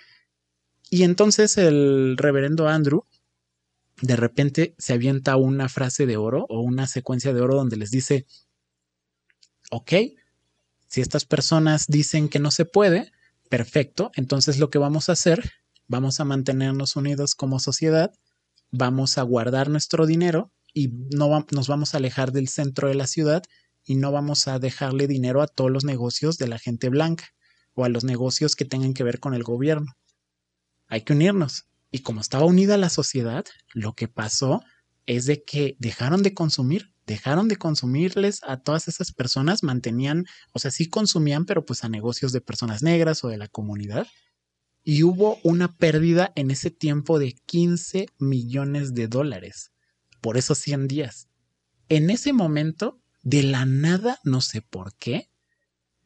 Y 0.90 1.04
entonces 1.04 1.58
el 1.58 2.16
reverendo 2.18 2.68
Andrew 2.68 3.06
de 4.02 4.16
repente 4.16 4.76
se 4.78 4.94
avienta 4.94 5.36
una 5.36 5.68
frase 5.68 6.06
de 6.06 6.16
oro 6.16 6.46
o 6.50 6.62
una 6.62 6.88
secuencia 6.88 7.34
de 7.34 7.42
oro 7.42 7.56
donde 7.56 7.76
les 7.76 7.92
dice, 7.92 8.26
ok, 9.72 9.94
si 10.88 11.02
estas 11.02 11.26
personas 11.26 11.86
dicen 11.88 12.30
que 12.30 12.40
no 12.40 12.50
se 12.50 12.66
puede, 12.66 13.12
perfecto, 13.50 14.12
entonces 14.16 14.58
lo 14.58 14.70
que 14.70 14.80
vamos 14.80 15.10
a 15.10 15.14
hacer, 15.14 15.52
vamos 15.88 16.20
a 16.20 16.26
mantenernos 16.26 16.96
unidos 16.96 17.36
como 17.36 17.60
sociedad, 17.60 18.14
vamos 18.72 19.18
a 19.18 19.24
guardar 19.24 19.70
nuestro 19.70 20.06
dinero 20.06 20.52
y 20.74 20.90
no 21.16 21.46
nos 21.52 21.68
vamos 21.68 21.94
a 21.94 21.98
alejar 21.98 22.32
del 22.32 22.48
centro 22.48 22.88
de 22.88 22.96
la 22.96 23.08
ciudad 23.08 23.44
y 23.84 23.96
no 23.96 24.12
vamos 24.12 24.48
a 24.48 24.60
dejarle 24.60 25.08
dinero 25.08 25.42
a 25.42 25.48
todos 25.48 25.72
los 25.72 25.84
negocios 25.84 26.38
de 26.38 26.48
la 26.48 26.60
gente 26.60 26.90
blanca 26.90 27.30
o 27.74 27.86
a 27.86 27.90
los 27.90 28.04
negocios 28.04 28.56
que 28.56 28.66
tengan 28.66 28.94
que 28.94 29.04
ver 29.04 29.20
con 29.20 29.34
el 29.34 29.44
gobierno. 29.44 29.96
Hay 30.88 31.02
que 31.02 31.14
unirnos. 31.14 31.66
Y 31.92 32.00
como 32.00 32.22
estaba 32.22 32.46
unida 32.46 32.78
la 32.78 32.90
sociedad, 32.90 33.46
lo 33.74 33.94
que 33.94 34.08
pasó 34.08 34.62
es 35.06 35.26
de 35.26 35.44
que 35.44 35.76
dejaron 35.80 36.22
de 36.22 36.36
consumir, 36.36 36.94
dejaron 37.08 37.48
de 37.48 37.56
consumirles 37.56 38.42
a 38.44 38.58
todas 38.58 38.88
esas 38.88 39.12
personas, 39.12 39.64
mantenían, 39.64 40.26
o 40.54 40.60
sea, 40.60 40.70
sí 40.70 40.88
consumían, 40.88 41.46
pero 41.46 41.66
pues 41.66 41.84
a 41.84 41.90
negocios 41.90 42.32
de 42.32 42.42
personas 42.42 42.84
negras 42.84 43.24
o 43.24 43.30
de 43.30 43.38
la 43.38 43.48
comunidad. 43.48 44.06
Y 44.84 45.02
hubo 45.02 45.40
una 45.44 45.76
pérdida 45.78 46.32
en 46.36 46.52
ese 46.52 46.70
tiempo 46.70 47.18
de 47.18 47.34
15 47.48 48.08
millones 48.20 48.94
de 48.94 49.08
dólares 49.08 49.72
por 50.22 50.38
esos 50.38 50.58
100 50.60 50.88
días. 50.88 51.28
En 51.88 52.10
ese 52.10 52.34
momento, 52.34 53.00
de 53.24 53.44
la 53.44 53.66
nada, 53.66 54.20
no 54.24 54.42
sé 54.42 54.62
por 54.62 54.96
qué, 54.96 55.30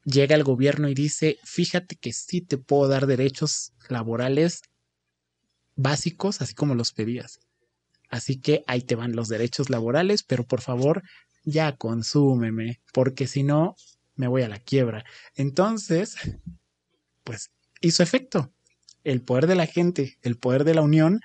llega 0.05 0.35
el 0.35 0.43
gobierno 0.43 0.89
y 0.89 0.93
dice, 0.93 1.37
fíjate 1.43 1.95
que 1.95 2.13
sí 2.13 2.41
te 2.41 2.57
puedo 2.57 2.87
dar 2.87 3.07
derechos 3.07 3.73
laborales 3.89 4.61
básicos, 5.75 6.41
así 6.41 6.53
como 6.53 6.75
los 6.75 6.93
pedías. 6.93 7.39
Así 8.09 8.39
que 8.39 8.63
ahí 8.67 8.81
te 8.81 8.95
van 8.95 9.15
los 9.15 9.27
derechos 9.27 9.69
laborales, 9.69 10.23
pero 10.23 10.45
por 10.45 10.61
favor, 10.61 11.03
ya 11.43 11.75
consúmeme, 11.77 12.81
porque 12.93 13.27
si 13.27 13.43
no, 13.43 13.75
me 14.15 14.27
voy 14.27 14.43
a 14.43 14.49
la 14.49 14.59
quiebra. 14.59 15.03
Entonces, 15.35 16.15
pues 17.23 17.51
hizo 17.81 18.03
efecto. 18.03 18.53
El 19.03 19.21
poder 19.21 19.47
de 19.47 19.55
la 19.55 19.65
gente, 19.65 20.17
el 20.21 20.37
poder 20.37 20.63
de 20.63 20.75
la 20.75 20.81
unión, 20.81 21.19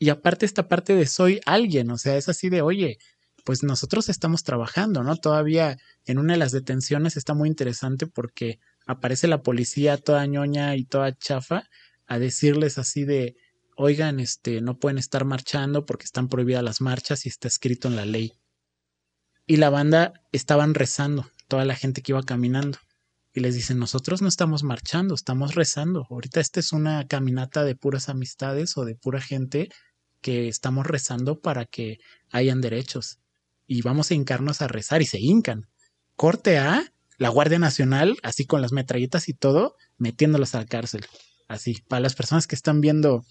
y 0.00 0.08
aparte 0.08 0.46
esta 0.46 0.66
parte 0.66 0.94
de 0.94 1.06
soy 1.06 1.40
alguien, 1.44 1.90
o 1.90 1.98
sea, 1.98 2.16
es 2.16 2.30
así 2.30 2.48
de, 2.48 2.62
oye, 2.62 2.96
pues 3.44 3.62
nosotros 3.62 4.08
estamos 4.08 4.44
trabajando, 4.44 5.02
¿no? 5.02 5.16
Todavía 5.16 5.76
en 6.06 6.18
una 6.18 6.32
de 6.32 6.38
las 6.38 6.52
detenciones 6.52 7.18
está 7.18 7.34
muy 7.34 7.50
interesante 7.50 8.06
porque 8.06 8.58
aparece 8.86 9.28
la 9.28 9.42
policía 9.42 9.98
toda 9.98 10.24
ñoña 10.24 10.74
y 10.74 10.86
toda 10.86 11.16
chafa 11.18 11.68
a 12.06 12.18
decirles 12.18 12.78
así 12.78 13.04
de, 13.04 13.36
oigan, 13.76 14.20
este, 14.20 14.62
no 14.62 14.78
pueden 14.78 14.96
estar 14.96 15.26
marchando 15.26 15.84
porque 15.84 16.06
están 16.06 16.28
prohibidas 16.28 16.64
las 16.64 16.80
marchas 16.80 17.26
y 17.26 17.28
está 17.28 17.48
escrito 17.48 17.86
en 17.86 17.96
la 17.96 18.06
ley. 18.06 18.32
Y 19.46 19.56
la 19.56 19.68
banda 19.68 20.14
estaban 20.32 20.72
rezando, 20.72 21.30
toda 21.46 21.66
la 21.66 21.76
gente 21.76 22.00
que 22.00 22.12
iba 22.12 22.22
caminando. 22.22 22.78
Y 23.34 23.40
les 23.40 23.54
dicen, 23.54 23.78
nosotros 23.78 24.22
no 24.22 24.28
estamos 24.28 24.62
marchando, 24.62 25.14
estamos 25.14 25.54
rezando. 25.54 26.06
Ahorita 26.08 26.40
esta 26.40 26.58
es 26.58 26.72
una 26.72 27.06
caminata 27.06 27.64
de 27.64 27.76
puras 27.76 28.08
amistades 28.08 28.78
o 28.78 28.86
de 28.86 28.96
pura 28.96 29.20
gente 29.20 29.68
que 30.20 30.48
estamos 30.48 30.86
rezando 30.86 31.40
para 31.40 31.64
que 31.66 31.98
hayan 32.30 32.60
derechos. 32.60 33.18
Y 33.66 33.82
vamos 33.82 34.10
a 34.10 34.14
hincarnos 34.14 34.62
a 34.62 34.68
rezar 34.68 35.02
y 35.02 35.06
se 35.06 35.20
hincan. 35.20 35.68
Corte 36.16 36.58
a 36.58 36.92
la 37.18 37.28
Guardia 37.28 37.58
Nacional, 37.58 38.18
así 38.22 38.46
con 38.46 38.62
las 38.62 38.72
metralletas 38.72 39.28
y 39.28 39.34
todo, 39.34 39.76
metiéndolos 39.98 40.54
a 40.54 40.58
la 40.58 40.66
cárcel. 40.66 41.06
Así, 41.48 41.76
para 41.88 42.00
las 42.00 42.14
personas 42.14 42.46
que 42.46 42.54
están 42.54 42.80
viendo 42.80 43.24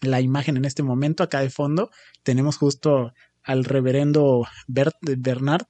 la 0.00 0.20
imagen 0.20 0.56
en 0.56 0.64
este 0.64 0.82
momento, 0.82 1.22
acá 1.22 1.40
de 1.40 1.50
fondo, 1.50 1.90
tenemos 2.22 2.56
justo 2.56 3.12
al 3.42 3.64
reverendo 3.64 4.46
Bernard 4.66 5.66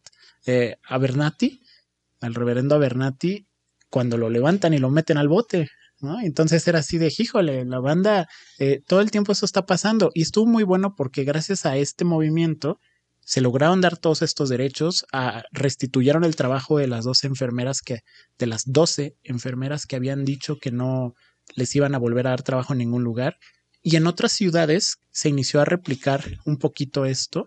eh, 0.46 0.76
al 0.86 2.34
reverendo 2.34 2.74
Abernathy, 2.74 3.46
cuando 3.88 4.16
lo 4.16 4.30
levantan 4.30 4.74
y 4.74 4.78
lo 4.78 4.90
meten 4.90 5.16
al 5.16 5.28
bote. 5.28 5.68
¿No? 6.02 6.20
Entonces 6.20 6.66
era 6.66 6.80
así 6.80 6.98
de, 6.98 7.12
híjole, 7.16 7.64
la 7.64 7.80
banda, 7.80 8.28
eh, 8.58 8.80
todo 8.86 9.00
el 9.00 9.10
tiempo 9.10 9.32
eso 9.32 9.44
está 9.44 9.66
pasando. 9.66 10.10
Y 10.14 10.22
estuvo 10.22 10.46
muy 10.46 10.64
bueno 10.64 10.94
porque 10.96 11.24
gracias 11.24 11.66
a 11.66 11.76
este 11.76 12.04
movimiento 12.04 12.78
se 13.20 13.40
lograron 13.40 13.80
dar 13.80 13.96
todos 13.96 14.22
estos 14.22 14.48
derechos, 14.48 15.06
a, 15.12 15.44
restituyeron 15.52 16.24
el 16.24 16.36
trabajo 16.36 16.78
de 16.78 16.88
las 16.88 17.04
dos 17.04 17.24
enfermeras 17.24 17.80
que, 17.80 18.00
de 18.38 18.46
las 18.46 18.64
12 18.72 19.16
enfermeras 19.22 19.86
que 19.86 19.96
habían 19.96 20.24
dicho 20.24 20.58
que 20.58 20.72
no 20.72 21.14
les 21.54 21.74
iban 21.76 21.94
a 21.94 21.98
volver 21.98 22.26
a 22.26 22.30
dar 22.30 22.42
trabajo 22.42 22.72
en 22.72 22.78
ningún 22.78 23.04
lugar. 23.04 23.38
Y 23.82 23.96
en 23.96 24.06
otras 24.06 24.32
ciudades 24.32 24.98
se 25.10 25.28
inició 25.28 25.60
a 25.60 25.64
replicar 25.64 26.24
un 26.44 26.58
poquito 26.58 27.04
esto 27.04 27.46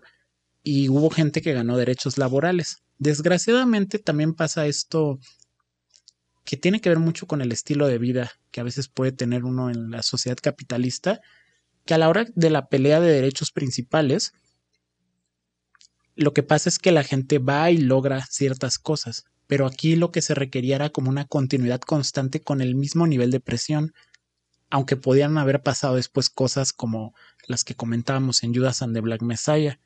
y 0.62 0.88
hubo 0.88 1.10
gente 1.10 1.42
que 1.42 1.52
ganó 1.52 1.76
derechos 1.76 2.18
laborales. 2.18 2.78
Desgraciadamente 2.98 3.98
también 3.98 4.34
pasa 4.34 4.66
esto 4.66 5.18
que 6.44 6.56
tiene 6.56 6.80
que 6.80 6.90
ver 6.90 6.98
mucho 6.98 7.26
con 7.26 7.40
el 7.40 7.52
estilo 7.52 7.86
de 7.86 7.98
vida 7.98 8.32
que 8.50 8.60
a 8.60 8.64
veces 8.64 8.88
puede 8.88 9.12
tener 9.12 9.44
uno 9.44 9.70
en 9.70 9.90
la 9.90 10.02
sociedad 10.02 10.36
capitalista, 10.40 11.20
que 11.84 11.94
a 11.94 11.98
la 11.98 12.08
hora 12.08 12.26
de 12.34 12.50
la 12.50 12.68
pelea 12.68 13.00
de 13.00 13.10
derechos 13.10 13.50
principales, 13.50 14.32
lo 16.16 16.32
que 16.32 16.42
pasa 16.42 16.68
es 16.68 16.78
que 16.78 16.92
la 16.92 17.02
gente 17.02 17.38
va 17.38 17.70
y 17.70 17.78
logra 17.78 18.24
ciertas 18.26 18.78
cosas, 18.78 19.24
pero 19.46 19.66
aquí 19.66 19.96
lo 19.96 20.12
que 20.12 20.22
se 20.22 20.34
requería 20.34 20.76
era 20.76 20.90
como 20.90 21.10
una 21.10 21.24
continuidad 21.24 21.80
constante 21.80 22.40
con 22.40 22.60
el 22.60 22.74
mismo 22.74 23.06
nivel 23.06 23.30
de 23.30 23.40
presión, 23.40 23.92
aunque 24.70 24.96
podían 24.96 25.38
haber 25.38 25.62
pasado 25.62 25.96
después 25.96 26.30
cosas 26.30 26.72
como 26.72 27.14
las 27.46 27.64
que 27.64 27.74
comentábamos 27.74 28.42
en 28.42 28.54
Judas 28.54 28.82
and 28.82 28.94
the 28.94 29.00
Black 29.00 29.22
Messiah, 29.22 29.80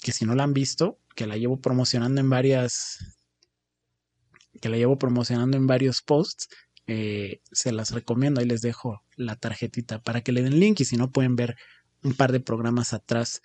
que 0.00 0.12
si 0.12 0.24
no 0.24 0.34
la 0.34 0.44
han 0.44 0.54
visto, 0.54 0.98
que 1.14 1.26
la 1.26 1.36
llevo 1.36 1.60
promocionando 1.60 2.20
en 2.20 2.30
varias 2.30 3.17
que 4.58 4.68
la 4.68 4.76
llevo 4.76 4.98
promocionando 4.98 5.56
en 5.56 5.66
varios 5.66 6.02
posts, 6.02 6.48
eh, 6.86 7.40
se 7.52 7.72
las 7.72 7.90
recomiendo, 7.90 8.40
ahí 8.40 8.46
les 8.46 8.62
dejo 8.62 9.02
la 9.16 9.36
tarjetita 9.36 10.00
para 10.02 10.22
que 10.22 10.32
le 10.32 10.42
den 10.42 10.58
link 10.58 10.80
y 10.80 10.84
si 10.84 10.96
no 10.96 11.10
pueden 11.10 11.36
ver 11.36 11.56
un 12.02 12.14
par 12.14 12.32
de 12.32 12.40
programas 12.40 12.92
atrás 12.92 13.42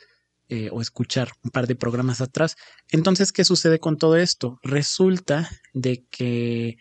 eh, 0.50 0.70
o 0.72 0.82
escuchar 0.82 1.32
un 1.44 1.52
par 1.52 1.68
de 1.68 1.76
programas 1.76 2.22
atrás. 2.22 2.56
Entonces, 2.90 3.32
¿qué 3.32 3.44
sucede 3.44 3.80
con 3.80 3.98
todo 3.98 4.18
esto? 4.18 4.60
Resulta 4.64 5.50
de 5.74 6.06
que 6.10 6.78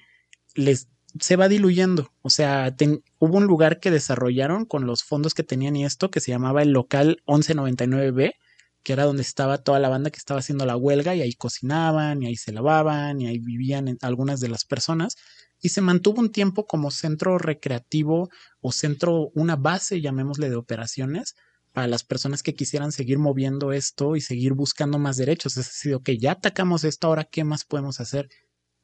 les 0.54 0.88
se 1.20 1.36
va 1.36 1.48
diluyendo. 1.48 2.12
O 2.22 2.30
sea, 2.30 2.74
hubo 3.18 3.36
un 3.36 3.44
lugar 3.44 3.80
que 3.80 3.90
desarrollaron 3.90 4.64
con 4.64 4.86
los 4.86 5.02
fondos 5.02 5.34
que 5.34 5.42
tenían 5.42 5.76
y 5.76 5.84
esto 5.84 6.10
que 6.10 6.20
se 6.20 6.30
llamaba 6.30 6.62
el 6.62 6.70
local 6.70 7.22
1199B, 7.26 8.34
que 8.82 8.92
era 8.92 9.04
donde 9.04 9.22
estaba 9.22 9.58
toda 9.58 9.78
la 9.78 9.88
banda 9.88 10.10
que 10.10 10.18
estaba 10.18 10.40
haciendo 10.40 10.66
la 10.66 10.76
huelga 10.76 11.14
y 11.14 11.22
ahí 11.22 11.34
cocinaban 11.34 12.22
y 12.22 12.26
ahí 12.26 12.36
se 12.36 12.52
lavaban 12.52 13.20
y 13.20 13.28
ahí 13.28 13.38
vivían 13.38 13.96
algunas 14.02 14.40
de 14.40 14.48
las 14.48 14.64
personas 14.64 15.16
y 15.62 15.68
se 15.68 15.80
mantuvo 15.80 16.20
un 16.20 16.32
tiempo 16.32 16.66
como 16.66 16.90
centro 16.90 17.38
recreativo 17.38 18.28
o 18.60 18.72
centro, 18.72 19.30
una 19.34 19.56
base, 19.56 20.00
llamémosle, 20.00 20.50
de 20.50 20.56
operaciones 20.56 21.36
para 21.72 21.86
las 21.86 22.04
personas 22.04 22.42
que 22.42 22.54
quisieran 22.54 22.92
seguir 22.92 23.18
moviendo 23.18 23.72
esto 23.72 24.16
y 24.16 24.20
seguir 24.20 24.52
buscando 24.54 24.98
más 24.98 25.16
derechos. 25.16 25.56
Es 25.56 25.66
decir, 25.66 25.94
ok, 25.94 26.10
ya 26.18 26.32
atacamos 26.32 26.84
esto, 26.84 27.06
ahora 27.06 27.24
qué 27.24 27.44
más 27.44 27.64
podemos 27.64 28.00
hacer. 28.00 28.28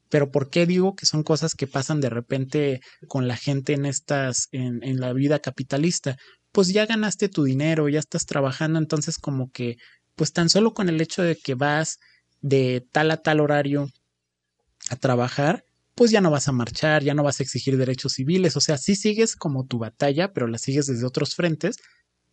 Pero 0.09 0.31
¿por 0.31 0.49
qué 0.49 0.67
digo 0.67 0.95
que 0.95 1.05
son 1.05 1.23
cosas 1.23 1.55
que 1.55 1.67
pasan 1.67 2.01
de 2.01 2.09
repente 2.09 2.81
con 3.09 3.29
la 3.29 3.37
gente 3.37 3.75
en 3.75 3.85
estas, 3.85 4.49
en, 4.53 4.83
en 4.83 5.01
la 5.01 5.13
vida 5.13 5.41
capitalista? 5.41 6.17
Pues 6.59 6.73
ya 6.73 6.87
ganaste 6.87 7.29
tu 7.29 7.45
dinero, 7.45 7.89
ya 7.89 8.01
estás 8.01 8.27
trabajando, 8.27 8.81
entonces 8.81 9.17
como 9.17 9.53
que, 9.53 9.77
pues 10.17 10.33
tan 10.33 10.49
solo 10.49 10.75
con 10.75 10.89
el 10.89 11.01
hecho 11.01 11.23
de 11.23 11.37
que 11.37 11.55
vas 11.55 12.01
de 12.41 12.85
tal 12.91 13.13
a 13.13 13.19
tal 13.19 13.39
horario 13.39 13.89
a 14.91 14.97
trabajar, 14.97 15.65
pues 15.95 16.11
ya 16.11 16.21
no 16.21 16.33
vas 16.33 16.49
a 16.49 16.53
marchar, 16.53 17.05
ya 17.05 17.15
no 17.15 17.23
vas 17.23 17.39
a 17.39 17.45
exigir 17.45 17.77
derechos 17.77 18.15
civiles, 18.15 18.57
o 18.57 18.61
sea, 18.61 18.77
sí 18.77 18.97
sigues 18.97 19.37
como 19.37 19.67
tu 19.67 19.79
batalla, 19.79 20.33
pero 20.33 20.49
la 20.49 20.59
sigues 20.59 20.87
desde 20.87 21.07
otros 21.07 21.37
frentes, 21.37 21.77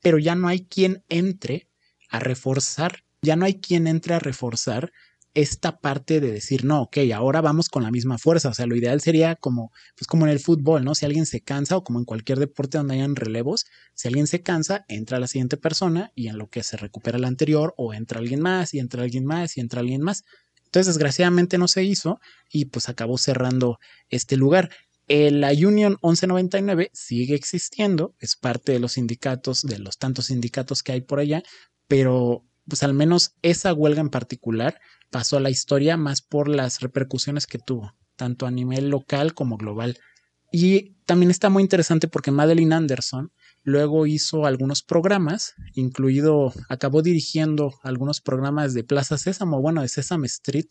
pero 0.02 0.18
ya 0.18 0.34
no 0.34 0.48
hay 0.48 0.66
quien 0.66 1.04
entre 1.08 1.68
a 2.10 2.20
reforzar, 2.20 3.04
ya 3.22 3.36
no 3.36 3.46
hay 3.46 3.62
quien 3.62 3.86
entre 3.86 4.16
a 4.16 4.20
reforzar 4.20 4.92
esta 5.36 5.80
parte 5.80 6.22
de 6.22 6.32
decir, 6.32 6.64
no, 6.66 6.84
ok, 6.84 6.98
ahora 7.14 7.42
vamos 7.42 7.70
con 7.70 7.84
la 7.84 7.92
misma 7.92 8.18
fuerza. 8.18 8.50
O 8.50 8.54
sea, 8.54 8.66
lo 8.66 8.76
ideal 8.76 9.02
sería 9.02 9.36
como, 9.36 9.72
pues 9.98 10.08
como 10.08 10.26
en 10.26 10.32
el 10.32 10.40
fútbol, 10.40 10.84
¿no? 10.84 10.96
Si 10.96 11.06
alguien 11.06 11.26
se 11.26 11.42
cansa 11.42 11.78
o 11.78 11.84
como 11.84 12.00
en 12.00 12.06
cualquier 12.06 12.40
deporte 12.40 12.78
donde 12.78 12.96
hayan 12.96 13.16
relevos, 13.16 13.66
si 13.94 14.08
alguien 14.08 14.28
se 14.28 14.42
cansa, 14.42 14.86
entra 14.88 15.20
la 15.20 15.28
siguiente 15.28 15.58
persona 15.58 16.12
y 16.16 16.30
en 16.30 16.38
lo 16.38 16.50
que 16.50 16.64
se 16.64 16.78
recupera 16.78 17.20
la 17.20 17.28
anterior 17.28 17.74
o 17.78 17.94
entra 17.94 18.20
alguien 18.20 18.40
más 18.40 18.74
y 18.74 18.80
entra 18.80 19.04
alguien 19.04 19.26
más 19.26 19.58
y 19.58 19.60
entra 19.60 19.82
alguien 19.82 20.02
más. 20.02 20.24
Entonces, 20.64 20.96
desgraciadamente 20.96 21.58
no 21.58 21.68
se 21.68 21.84
hizo 21.84 22.20
y 22.50 22.66
pues 22.66 22.90
acabó 22.90 23.18
cerrando 23.18 23.80
este 24.10 24.38
lugar. 24.38 24.72
La 25.08 25.52
Union 25.52 25.98
1199 26.02 26.90
sigue 26.94 27.36
existiendo, 27.36 28.16
es 28.20 28.36
parte 28.38 28.72
de 28.72 28.80
los 28.80 28.94
sindicatos, 28.94 29.62
de 29.64 29.80
los 29.80 29.98
tantos 29.98 30.28
sindicatos 30.28 30.82
que 30.82 30.94
hay 30.94 31.02
por 31.02 31.20
allá, 31.20 31.44
pero 31.88 32.44
pues 32.68 32.82
al 32.84 32.94
menos 32.94 33.36
esa 33.42 33.74
huelga 33.74 34.02
en 34.02 34.10
particular 34.10 34.80
pasó 35.10 35.38
a 35.38 35.42
la 35.42 35.50
historia 35.50 35.98
más 35.98 36.22
por 36.22 36.48
las 36.48 36.82
repercusiones 36.82 37.48
que 37.48 37.60
tuvo, 37.60 37.94
tanto 38.16 38.46
a 38.46 38.52
nivel 38.52 38.90
local 38.90 39.34
como 39.34 39.58
global. 39.58 39.98
Y 40.52 40.96
también 41.06 41.32
está 41.32 41.50
muy 41.50 41.64
interesante 41.64 42.08
porque 42.08 42.32
Madeline 42.32 42.74
Anderson 42.74 43.32
luego 43.64 44.06
hizo 44.06 44.46
algunos 44.46 44.84
programas, 44.84 45.54
incluido, 45.74 46.54
acabó 46.70 47.02
dirigiendo 47.02 47.74
algunos 47.84 48.22
programas 48.22 48.74
de 48.74 48.84
Plaza 48.84 49.18
Sésamo, 49.18 49.60
bueno, 49.60 49.82
de 49.82 49.88
Sesame 49.88 50.28
Street 50.28 50.68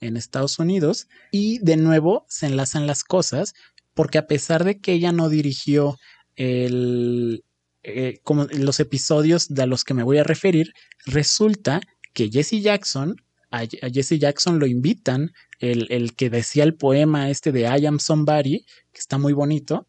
en 0.00 0.16
Estados 0.16 0.58
Unidos, 0.58 1.08
y 1.32 1.58
de 1.60 1.76
nuevo 1.76 2.26
se 2.28 2.46
enlazan 2.46 2.86
las 2.86 3.02
cosas, 3.02 3.54
porque 3.94 4.18
a 4.18 4.26
pesar 4.26 4.64
de 4.64 4.78
que 4.78 4.92
ella 4.92 5.10
no 5.10 5.28
dirigió 5.30 5.96
el, 6.36 7.44
eh, 7.82 8.20
como 8.22 8.44
los 8.44 8.78
episodios 8.80 9.48
de 9.48 9.66
los 9.66 9.84
que 9.84 9.94
me 9.94 10.02
voy 10.02 10.18
a 10.18 10.24
referir, 10.24 10.72
resulta 11.06 11.80
que 12.12 12.30
Jesse 12.30 12.62
Jackson, 12.62 13.16
a, 13.60 13.90
Jesse 13.90 14.18
Jackson 14.18 14.58
lo 14.58 14.66
invitan, 14.66 15.32
el, 15.58 15.86
el, 15.90 16.14
que 16.14 16.30
decía 16.30 16.64
el 16.64 16.74
poema 16.74 17.30
este 17.30 17.52
de 17.52 17.62
I 17.62 17.86
am 17.86 17.98
somebody, 17.98 18.64
que 18.92 19.00
está 19.00 19.18
muy 19.18 19.32
bonito, 19.32 19.86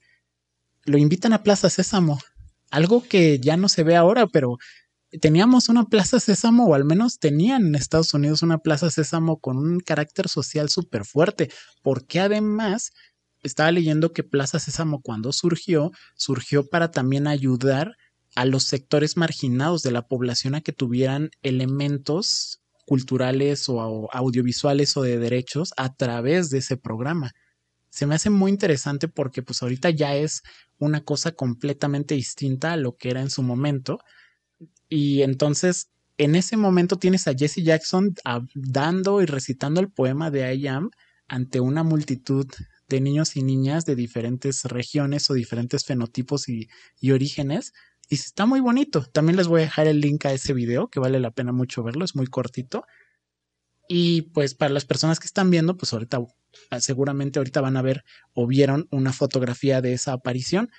lo 0.85 0.97
invitan 0.97 1.33
a 1.33 1.43
Plaza 1.43 1.69
Sésamo, 1.69 2.19
algo 2.69 3.03
que 3.03 3.39
ya 3.39 3.57
no 3.57 3.69
se 3.69 3.83
ve 3.83 3.95
ahora, 3.95 4.27
pero 4.27 4.57
teníamos 5.19 5.69
una 5.69 5.85
Plaza 5.85 6.19
Sésamo, 6.19 6.65
o 6.67 6.75
al 6.75 6.85
menos 6.85 7.19
tenían 7.19 7.67
en 7.67 7.75
Estados 7.75 8.13
Unidos 8.13 8.41
una 8.41 8.59
Plaza 8.59 8.89
Sésamo 8.89 9.39
con 9.39 9.57
un 9.57 9.79
carácter 9.79 10.27
social 10.27 10.69
súper 10.69 11.05
fuerte, 11.05 11.49
porque 11.81 12.19
además 12.19 12.91
estaba 13.43 13.71
leyendo 13.71 14.11
que 14.11 14.23
Plaza 14.23 14.59
Sésamo 14.59 15.01
cuando 15.01 15.31
surgió, 15.31 15.91
surgió 16.15 16.67
para 16.67 16.91
también 16.91 17.27
ayudar 17.27 17.95
a 18.35 18.45
los 18.45 18.63
sectores 18.63 19.17
marginados 19.17 19.81
de 19.83 19.91
la 19.91 20.07
población 20.07 20.55
a 20.55 20.61
que 20.61 20.73
tuvieran 20.73 21.29
elementos 21.41 22.61
culturales 22.85 23.67
o 23.69 24.09
audiovisuales 24.13 24.95
o 24.97 25.01
de 25.01 25.19
derechos 25.19 25.73
a 25.77 25.95
través 25.95 26.49
de 26.49 26.59
ese 26.59 26.77
programa. 26.77 27.31
Se 27.89 28.05
me 28.05 28.15
hace 28.15 28.29
muy 28.29 28.51
interesante 28.51 29.07
porque 29.07 29.41
pues 29.41 29.61
ahorita 29.61 29.89
ya 29.89 30.15
es 30.15 30.43
una 30.77 31.03
cosa 31.03 31.31
completamente 31.31 32.15
distinta 32.15 32.73
a 32.73 32.77
lo 32.77 32.97
que 32.97 33.09
era 33.09 33.21
en 33.21 33.29
su 33.29 33.41
momento. 33.41 33.99
Y 34.89 35.21
entonces 35.21 35.89
en 36.17 36.35
ese 36.35 36.57
momento 36.57 36.97
tienes 36.97 37.27
a 37.27 37.33
Jesse 37.33 37.63
Jackson 37.63 38.15
dando 38.53 39.21
y 39.21 39.25
recitando 39.25 39.81
el 39.81 39.89
poema 39.89 40.31
de 40.31 40.53
I 40.53 40.67
Am 40.67 40.91
ante 41.27 41.59
una 41.59 41.83
multitud 41.83 42.47
de 42.87 43.01
niños 43.01 43.35
y 43.35 43.43
niñas 43.43 43.85
de 43.85 43.95
diferentes 43.95 44.63
regiones 44.63 45.29
o 45.29 45.33
diferentes 45.33 45.85
fenotipos 45.85 46.47
y, 46.47 46.69
orígenes. 47.11 47.73
Y 48.09 48.15
está 48.15 48.45
muy 48.45 48.59
bonito. 48.59 49.03
También 49.03 49.35
les 49.35 49.47
voy 49.47 49.61
a 49.61 49.65
dejar 49.65 49.87
el 49.87 49.99
link 49.99 50.25
a 50.25 50.33
ese 50.33 50.53
video, 50.53 50.89
que 50.89 50.99
vale 50.99 51.19
la 51.19 51.31
pena 51.31 51.51
mucho 51.51 51.83
verlo, 51.83 52.05
es 52.05 52.15
muy 52.15 52.27
cortito. 52.27 52.85
Y 53.87 54.23
pues 54.33 54.55
para 54.55 54.73
las 54.73 54.85
personas 54.85 55.19
que 55.19 55.27
están 55.27 55.49
viendo, 55.49 55.77
pues 55.77 55.93
ahorita, 55.93 56.19
seguramente 56.79 57.39
ahorita 57.39 57.61
van 57.61 57.77
a 57.77 57.81
ver 57.81 58.03
o 58.33 58.47
vieron 58.47 58.87
una 58.91 59.13
fotografía 59.13 59.81
de 59.81 59.93
esa 59.93 60.13
aparición. 60.13 60.69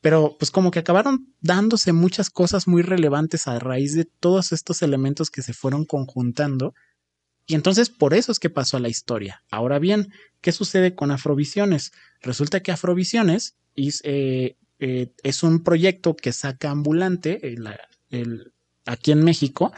Pero 0.00 0.36
pues 0.38 0.50
como 0.50 0.70
que 0.70 0.80
acabaron 0.80 1.34
dándose 1.40 1.92
muchas 1.92 2.30
cosas 2.30 2.68
muy 2.68 2.82
relevantes 2.82 3.48
a 3.48 3.58
raíz 3.58 3.94
de 3.94 4.04
todos 4.04 4.52
estos 4.52 4.82
elementos 4.82 5.30
que 5.30 5.42
se 5.42 5.54
fueron 5.54 5.86
conjuntando 5.86 6.74
y 7.46 7.54
entonces 7.54 7.90
por 7.90 8.14
eso 8.14 8.32
es 8.32 8.38
que 8.38 8.50
pasó 8.50 8.76
a 8.76 8.80
la 8.80 8.88
historia. 8.88 9.42
Ahora 9.50 9.78
bien, 9.78 10.12
¿qué 10.40 10.52
sucede 10.52 10.94
con 10.94 11.10
Afrovisiones? 11.10 11.92
Resulta 12.22 12.60
que 12.60 12.72
Afrovisiones 12.72 13.56
es, 13.74 14.00
eh, 14.04 14.56
eh, 14.78 15.12
es 15.22 15.42
un 15.42 15.62
proyecto 15.62 16.16
que 16.16 16.32
saca 16.32 16.70
ambulante 16.70 17.40
aquí 18.86 19.12
en 19.12 19.24
México 19.24 19.72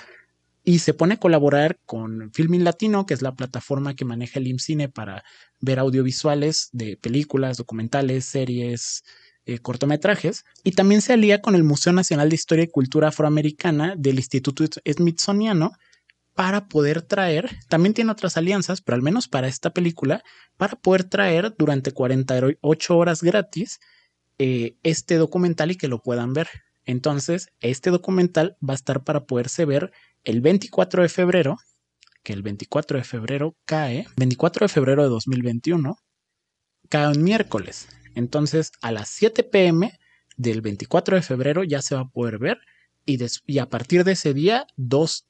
y 0.65 0.81
se 0.81 0.95
pone 0.95 1.15
a 1.15 1.21
colaborar 1.21 1.79
con 1.87 2.33
Filmin 2.33 2.65
Latino, 2.65 3.07
que 3.07 3.15
es 3.15 3.23
la 3.23 3.35
plataforma 3.35 3.95
que 3.95 4.05
maneja 4.05 4.41
el 4.41 4.49
IMCINE 4.49 4.89
para 4.89 5.23
ver 5.61 5.79
audiovisuales 5.79 6.71
de 6.73 6.97
películas, 6.97 7.57
documentales, 7.57 8.25
series, 8.25 9.05
eh, 9.45 9.61
cortometrajes, 9.61 10.45
y 10.65 10.73
también 10.73 11.03
se 11.03 11.13
alía 11.13 11.41
con 11.41 11.55
el 11.55 11.63
Museo 11.63 11.93
Nacional 11.93 12.29
de 12.29 12.35
Historia 12.35 12.65
y 12.65 12.69
Cultura 12.69 13.09
Afroamericana 13.09 13.95
del 13.97 14.17
Instituto 14.17 14.65
Smithsoniano 14.85 15.71
para 16.35 16.67
poder 16.67 17.01
traer, 17.01 17.49
también 17.69 17.95
tiene 17.95 18.11
otras 18.11 18.37
alianzas, 18.37 18.81
pero 18.81 18.97
al 18.97 19.03
menos 19.03 19.29
para 19.29 19.47
esta 19.47 19.71
película, 19.71 20.25
para 20.57 20.75
poder 20.75 21.05
traer 21.05 21.55
durante 21.57 21.93
48 21.93 22.99
horas 22.99 23.23
gratis 23.23 23.79
eh, 24.39 24.77
este 24.83 25.17
documental 25.17 25.71
y 25.71 25.77
que 25.77 25.89
lo 25.89 26.03
puedan 26.03 26.33
ver. 26.33 26.49
Entonces, 26.85 27.49
este 27.61 27.91
documental 27.91 28.57
va 28.67 28.75
a 28.75 28.77
estar 28.77 29.03
para 29.03 29.25
poderse 29.25 29.65
ver 29.65 29.93
el 30.25 30.41
24 30.41 31.03
de 31.03 31.09
febrero, 31.09 31.57
que 32.23 32.33
el 32.33 32.43
24 32.43 32.99
de 32.99 33.05
febrero 33.05 33.57
cae, 33.65 34.07
24 34.17 34.65
de 34.65 34.69
febrero 34.69 35.03
de 35.03 35.09
2021, 35.09 35.97
cae 36.89 37.09
un 37.09 37.23
miércoles. 37.23 37.89
Entonces, 38.15 38.73
a 38.81 38.93
las 38.93 39.09
7 39.09 39.43
pm 39.45 39.99
del 40.37 40.61
24 40.61 41.17
de 41.17 41.23
febrero 41.23 41.65
ya 41.65 41.83
se 41.83 41.95
va 41.95 42.03
a 42.03 42.09
poder 42.09 42.39
ver 42.39 42.59
y, 43.05 43.19
y 43.47 43.59
a 43.59 43.69
partir 43.69 44.05
de 44.05 44.13
ese 44.13 44.35
día, 44.35 44.67
dos 44.77 45.27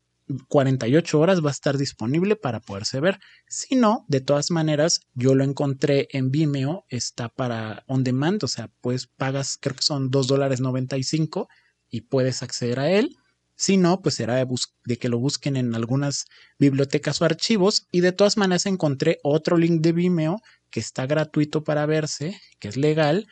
48 0.48 1.20
horas 1.20 1.44
va 1.44 1.50
a 1.50 1.52
estar 1.52 1.76
disponible 1.76 2.36
para 2.36 2.60
poderse 2.60 3.00
ver. 3.00 3.18
Si 3.48 3.76
no, 3.76 4.04
de 4.08 4.20
todas 4.20 4.50
maneras, 4.50 5.00
yo 5.14 5.34
lo 5.34 5.44
encontré 5.44 6.08
en 6.10 6.30
Vimeo, 6.30 6.84
está 6.88 7.28
para 7.28 7.84
on 7.86 8.04
demand, 8.04 8.42
o 8.44 8.48
sea, 8.48 8.70
pues 8.80 9.06
pagas, 9.06 9.58
creo 9.60 9.76
que 9.76 9.82
son 9.82 10.10
2 10.10 10.26
dólares 10.26 10.60
95 10.60 11.48
y 11.90 12.02
puedes 12.02 12.42
acceder 12.42 12.80
a 12.80 12.90
él. 12.90 13.16
Si 13.54 13.78
no, 13.78 14.02
pues 14.02 14.16
será 14.16 14.36
de, 14.36 14.46
de, 14.84 14.98
que 14.98 15.08
lo 15.08 15.18
busquen 15.18 15.56
en 15.56 15.74
algunas 15.74 16.26
bibliotecas 16.58 17.22
o 17.22 17.24
archivos. 17.24 17.86
Y 17.90 18.00
de 18.00 18.12
todas 18.12 18.36
maneras 18.36 18.66
encontré 18.66 19.18
otro 19.22 19.56
link 19.56 19.80
de 19.80 19.92
Vimeo 19.92 20.42
que 20.70 20.80
está 20.80 21.06
gratuito 21.06 21.64
para 21.64 21.86
verse, 21.86 22.38
que 22.58 22.68
es 22.68 22.76
legal, 22.76 23.26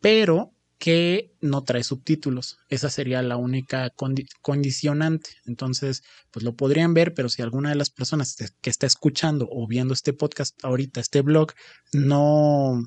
pero 0.00 0.52
que 0.82 1.32
no 1.40 1.62
trae 1.62 1.84
subtítulos. 1.84 2.58
Esa 2.68 2.90
sería 2.90 3.22
la 3.22 3.36
única 3.36 3.92
condicionante. 4.40 5.30
Entonces, 5.46 6.02
pues 6.32 6.44
lo 6.44 6.56
podrían 6.56 6.92
ver, 6.92 7.14
pero 7.14 7.28
si 7.28 7.40
alguna 7.40 7.68
de 7.68 7.76
las 7.76 7.88
personas 7.88 8.34
que 8.60 8.68
está 8.68 8.88
escuchando 8.88 9.48
o 9.48 9.68
viendo 9.68 9.94
este 9.94 10.12
podcast 10.12 10.58
ahorita, 10.64 11.00
este 11.00 11.20
blog, 11.20 11.52
no, 11.92 12.84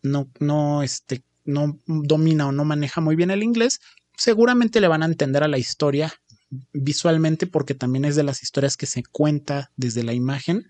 no, 0.00 0.30
no, 0.40 0.82
este, 0.82 1.24
no 1.44 1.78
domina 1.84 2.48
o 2.48 2.52
no 2.52 2.64
maneja 2.64 3.02
muy 3.02 3.16
bien 3.16 3.30
el 3.30 3.42
inglés, 3.42 3.80
seguramente 4.16 4.80
le 4.80 4.88
van 4.88 5.02
a 5.02 5.06
entender 5.06 5.42
a 5.42 5.48
la 5.48 5.58
historia 5.58 6.14
visualmente 6.72 7.46
porque 7.46 7.74
también 7.74 8.06
es 8.06 8.16
de 8.16 8.22
las 8.22 8.42
historias 8.42 8.78
que 8.78 8.86
se 8.86 9.02
cuenta 9.04 9.72
desde 9.76 10.04
la 10.04 10.14
imagen 10.14 10.68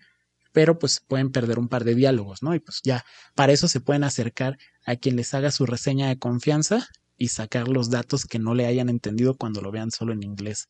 pero 0.57 0.79
pues 0.79 1.03
pueden 1.07 1.33
perder 1.33 1.59
un 1.59 1.69
par 1.69 1.85
de 1.85 1.95
diálogos, 1.95 2.43
¿no? 2.43 2.55
Y 2.55 2.61
pues 2.61 2.81
ya, 2.83 3.05
para 3.35 3.53
eso 3.53 3.69
se 3.69 3.83
pueden 3.83 4.05
acercar 4.05 4.57
a 4.87 4.97
quien 4.97 5.15
les 5.15 5.35
haga 5.35 5.51
su 5.51 5.67
reseña 5.67 6.09
de 6.09 6.19
confianza 6.19 6.89
y 7.19 7.29
sacar 7.29 7.69
los 7.69 7.91
datos 7.91 8.25
que 8.25 8.39
no 8.39 8.55
le 8.55 8.65
hayan 8.65 8.89
entendido 8.89 9.37
cuando 9.37 9.61
lo 9.61 9.71
vean 9.71 9.91
solo 9.91 10.15
en 10.15 10.23
inglés. 10.23 10.69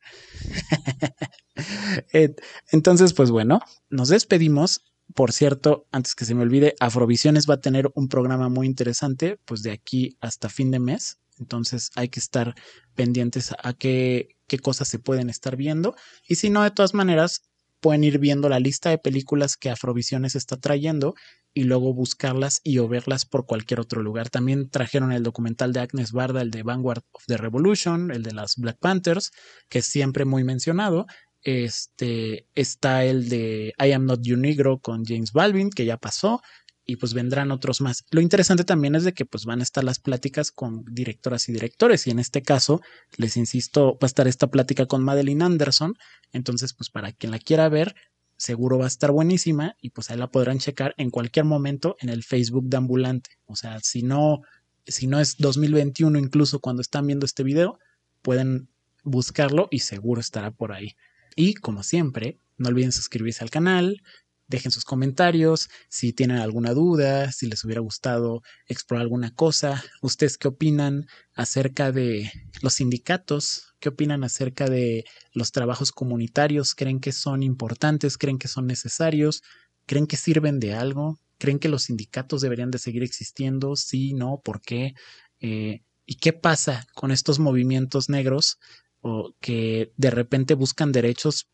Entonces, 2.72 3.12
pues 3.12 3.30
bueno, 3.30 3.60
nos 3.90 4.08
despedimos. 4.08 4.84
Por 5.14 5.32
cierto, 5.32 5.86
antes 5.92 6.14
que 6.14 6.24
se 6.24 6.34
me 6.34 6.40
olvide, 6.40 6.74
Afrovisiones 6.80 7.46
va 7.46 7.54
a 7.54 7.60
tener 7.60 7.90
un 7.94 8.08
programa 8.08 8.48
muy 8.48 8.66
interesante, 8.66 9.38
pues 9.44 9.62
de 9.62 9.72
aquí 9.72 10.16
hasta 10.22 10.48
fin 10.48 10.70
de 10.70 10.78
mes. 10.78 11.18
Entonces 11.38 11.90
hay 11.94 12.08
que 12.08 12.20
estar 12.20 12.54
pendientes 12.94 13.52
a 13.62 13.74
qué, 13.74 14.38
qué 14.46 14.58
cosas 14.58 14.88
se 14.88 14.98
pueden 14.98 15.28
estar 15.28 15.56
viendo. 15.56 15.94
Y 16.26 16.36
si 16.36 16.48
no, 16.48 16.62
de 16.62 16.70
todas 16.70 16.94
maneras, 16.94 17.49
pueden 17.80 18.04
ir 18.04 18.18
viendo 18.18 18.48
la 18.48 18.60
lista 18.60 18.90
de 18.90 18.98
películas 18.98 19.56
que 19.56 19.70
Afrovisiones 19.70 20.34
está 20.34 20.56
trayendo 20.56 21.14
y 21.52 21.64
luego 21.64 21.92
buscarlas 21.92 22.60
y 22.62 22.78
o 22.78 22.88
verlas 22.88 23.24
por 23.24 23.46
cualquier 23.46 23.80
otro 23.80 24.02
lugar. 24.02 24.30
También 24.30 24.70
trajeron 24.70 25.12
el 25.12 25.22
documental 25.22 25.72
de 25.72 25.80
Agnes 25.80 26.12
Barda, 26.12 26.42
el 26.42 26.50
de 26.50 26.62
Vanguard 26.62 27.02
of 27.12 27.24
the 27.26 27.36
Revolution, 27.36 28.10
el 28.10 28.22
de 28.22 28.32
las 28.32 28.56
Black 28.56 28.78
Panthers, 28.78 29.32
que 29.68 29.80
es 29.80 29.86
siempre 29.86 30.24
muy 30.24 30.44
mencionado. 30.44 31.06
Este 31.42 32.46
está 32.54 33.04
el 33.04 33.28
de 33.28 33.74
I 33.78 33.92
Am 33.92 34.04
Not 34.04 34.20
You 34.22 34.36
Negro 34.36 34.78
con 34.78 35.04
James 35.04 35.32
Balvin, 35.32 35.70
que 35.70 35.86
ya 35.86 35.96
pasó 35.96 36.42
y 36.90 36.96
pues 36.96 37.14
vendrán 37.14 37.52
otros 37.52 37.80
más. 37.80 38.04
Lo 38.10 38.20
interesante 38.20 38.64
también 38.64 38.96
es 38.96 39.04
de 39.04 39.12
que 39.12 39.24
pues 39.24 39.44
van 39.44 39.60
a 39.60 39.62
estar 39.62 39.84
las 39.84 40.00
pláticas 40.00 40.50
con 40.50 40.84
directoras 40.86 41.48
y 41.48 41.52
directores 41.52 42.04
y 42.08 42.10
en 42.10 42.18
este 42.18 42.42
caso, 42.42 42.80
les 43.16 43.36
insisto, 43.36 43.92
va 43.92 43.98
a 44.02 44.06
estar 44.06 44.26
esta 44.26 44.48
plática 44.48 44.86
con 44.86 45.04
Madeline 45.04 45.42
Anderson, 45.42 45.94
entonces 46.32 46.74
pues 46.74 46.90
para 46.90 47.12
quien 47.12 47.30
la 47.30 47.38
quiera 47.38 47.68
ver, 47.68 47.94
seguro 48.36 48.78
va 48.78 48.86
a 48.86 48.88
estar 48.88 49.12
buenísima 49.12 49.76
y 49.80 49.90
pues 49.90 50.10
ahí 50.10 50.18
la 50.18 50.32
podrán 50.32 50.58
checar 50.58 50.96
en 50.96 51.10
cualquier 51.10 51.44
momento 51.44 51.94
en 52.00 52.08
el 52.08 52.24
Facebook 52.24 52.64
de 52.64 52.78
Ambulante. 52.78 53.30
O 53.46 53.54
sea, 53.54 53.78
si 53.78 54.02
no 54.02 54.40
si 54.84 55.06
no 55.06 55.20
es 55.20 55.36
2021 55.36 56.18
incluso 56.18 56.58
cuando 56.58 56.82
están 56.82 57.06
viendo 57.06 57.24
este 57.24 57.44
video, 57.44 57.78
pueden 58.20 58.68
buscarlo 59.04 59.68
y 59.70 59.78
seguro 59.78 60.20
estará 60.20 60.50
por 60.50 60.72
ahí. 60.72 60.96
Y 61.36 61.54
como 61.54 61.84
siempre, 61.84 62.40
no 62.58 62.68
olviden 62.68 62.90
suscribirse 62.90 63.44
al 63.44 63.50
canal, 63.50 64.02
dejen 64.50 64.72
sus 64.72 64.84
comentarios, 64.84 65.70
si 65.88 66.12
tienen 66.12 66.38
alguna 66.38 66.74
duda, 66.74 67.30
si 67.30 67.46
les 67.46 67.64
hubiera 67.64 67.80
gustado 67.80 68.42
explorar 68.66 69.02
alguna 69.02 69.32
cosa, 69.32 69.82
ustedes 70.02 70.36
qué 70.36 70.48
opinan 70.48 71.06
acerca 71.34 71.92
de 71.92 72.30
los 72.60 72.74
sindicatos, 72.74 73.74
qué 73.78 73.88
opinan 73.90 74.24
acerca 74.24 74.68
de 74.68 75.04
los 75.32 75.52
trabajos 75.52 75.92
comunitarios, 75.92 76.74
creen 76.74 76.98
que 77.00 77.12
son 77.12 77.42
importantes, 77.44 78.18
creen 78.18 78.38
que 78.38 78.48
son 78.48 78.66
necesarios, 78.66 79.42
creen 79.86 80.08
que 80.08 80.16
sirven 80.16 80.58
de 80.58 80.74
algo, 80.74 81.20
creen 81.38 81.60
que 81.60 81.68
los 81.68 81.84
sindicatos 81.84 82.42
deberían 82.42 82.72
de 82.72 82.78
seguir 82.78 83.04
existiendo, 83.04 83.76
sí, 83.76 84.12
no, 84.14 84.40
por 84.44 84.60
qué, 84.60 84.94
eh, 85.38 85.82
y 86.06 86.16
qué 86.16 86.32
pasa 86.32 86.88
con 86.94 87.12
estos 87.12 87.38
movimientos 87.38 88.08
negros 88.08 88.58
o 89.00 89.32
que 89.40 89.92
de 89.96 90.10
repente 90.10 90.54
buscan 90.54 90.90
derechos 90.90 91.48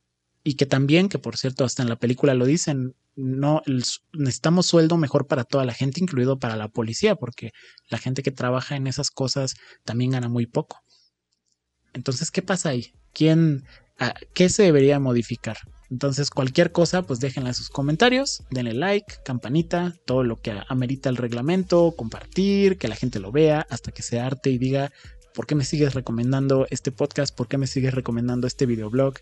y 0.47 0.55
que 0.55 0.65
también, 0.65 1.09
que 1.09 1.19
por 1.19 1.37
cierto, 1.37 1.65
hasta 1.65 1.83
en 1.83 1.89
la 1.89 1.97
película 1.97 2.33
lo 2.33 2.47
dicen, 2.47 2.95
no 3.17 3.63
necesitamos 4.13 4.67
sueldo 4.67 4.97
mejor 4.97 5.27
para 5.27 5.43
toda 5.43 5.65
la 5.65 5.75
gente, 5.75 6.01
incluido 6.01 6.39
para 6.39 6.55
la 6.55 6.69
policía, 6.69 7.17
porque 7.17 7.51
la 7.89 7.99
gente 7.99 8.23
que 8.23 8.31
trabaja 8.31 8.77
en 8.77 8.87
esas 8.87 9.11
cosas 9.11 9.57
también 9.85 10.13
gana 10.13 10.29
muy 10.29 10.47
poco. 10.47 10.85
Entonces, 11.95 12.31
¿qué 12.31 12.43
pasa 12.43 12.69
ahí? 12.69 12.93
¿Quién, 13.13 13.65
qué 14.35 14.49
se 14.49 14.63
debería 14.63 15.01
modificar? 15.01 15.57
Entonces, 15.91 16.31
cualquier 16.31 16.71
cosa, 16.71 17.03
pues 17.03 17.19
déjenla 17.19 17.49
en 17.49 17.55
sus 17.55 17.69
comentarios, 17.69 18.45
denle 18.49 18.73
like, 18.73 19.17
campanita, 19.25 19.97
todo 20.05 20.23
lo 20.23 20.37
que 20.41 20.57
amerita 20.69 21.09
el 21.09 21.17
reglamento, 21.17 21.93
compartir, 21.97 22.79
que 22.79 22.87
la 22.87 22.95
gente 22.95 23.19
lo 23.19 23.33
vea, 23.33 23.67
hasta 23.69 23.91
que 23.91 24.03
se 24.03 24.21
arte 24.21 24.51
y 24.51 24.59
diga, 24.59 24.93
¿por 25.35 25.47
qué 25.49 25.57
me 25.57 25.65
sigues 25.65 25.95
recomendando 25.95 26.69
este 26.71 26.93
podcast? 26.93 27.37
¿Por 27.37 27.49
qué 27.49 27.59
me 27.59 27.67
sigues 27.67 27.95
recomendando 27.95 28.47
este 28.47 28.65
videoblog? 28.65 29.15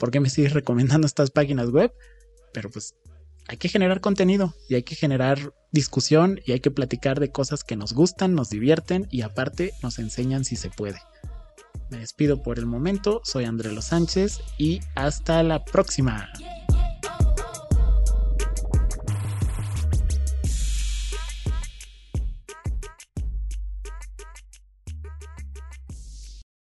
¿Por 0.00 0.10
qué 0.10 0.18
me 0.18 0.30
sigues 0.30 0.52
recomendando 0.60 1.06
estas 1.06 1.30
páginas 1.30 1.70
web? 1.70 1.92
Pero 2.52 2.68
pues 2.70 2.96
hay 3.46 3.56
que 3.56 3.68
generar 3.68 4.00
contenido 4.00 4.54
y 4.68 4.74
hay 4.74 4.82
que 4.82 4.96
generar 4.96 5.54
discusión 5.70 6.40
y 6.44 6.52
hay 6.52 6.60
que 6.60 6.72
platicar 6.72 7.20
de 7.20 7.30
cosas 7.30 7.62
que 7.62 7.76
nos 7.76 7.92
gustan, 7.92 8.34
nos 8.34 8.50
divierten 8.50 9.06
y 9.10 9.22
aparte 9.22 9.72
nos 9.82 10.00
enseñan 10.00 10.44
si 10.44 10.56
se 10.56 10.70
puede. 10.70 10.98
Me 11.90 11.98
despido 11.98 12.42
por 12.42 12.58
el 12.58 12.66
momento, 12.66 13.20
soy 13.24 13.44
André 13.44 13.72
Los 13.72 13.86
Sánchez 13.86 14.40
y 14.58 14.80
hasta 14.94 15.42
la 15.42 15.64
próxima. 15.64 16.28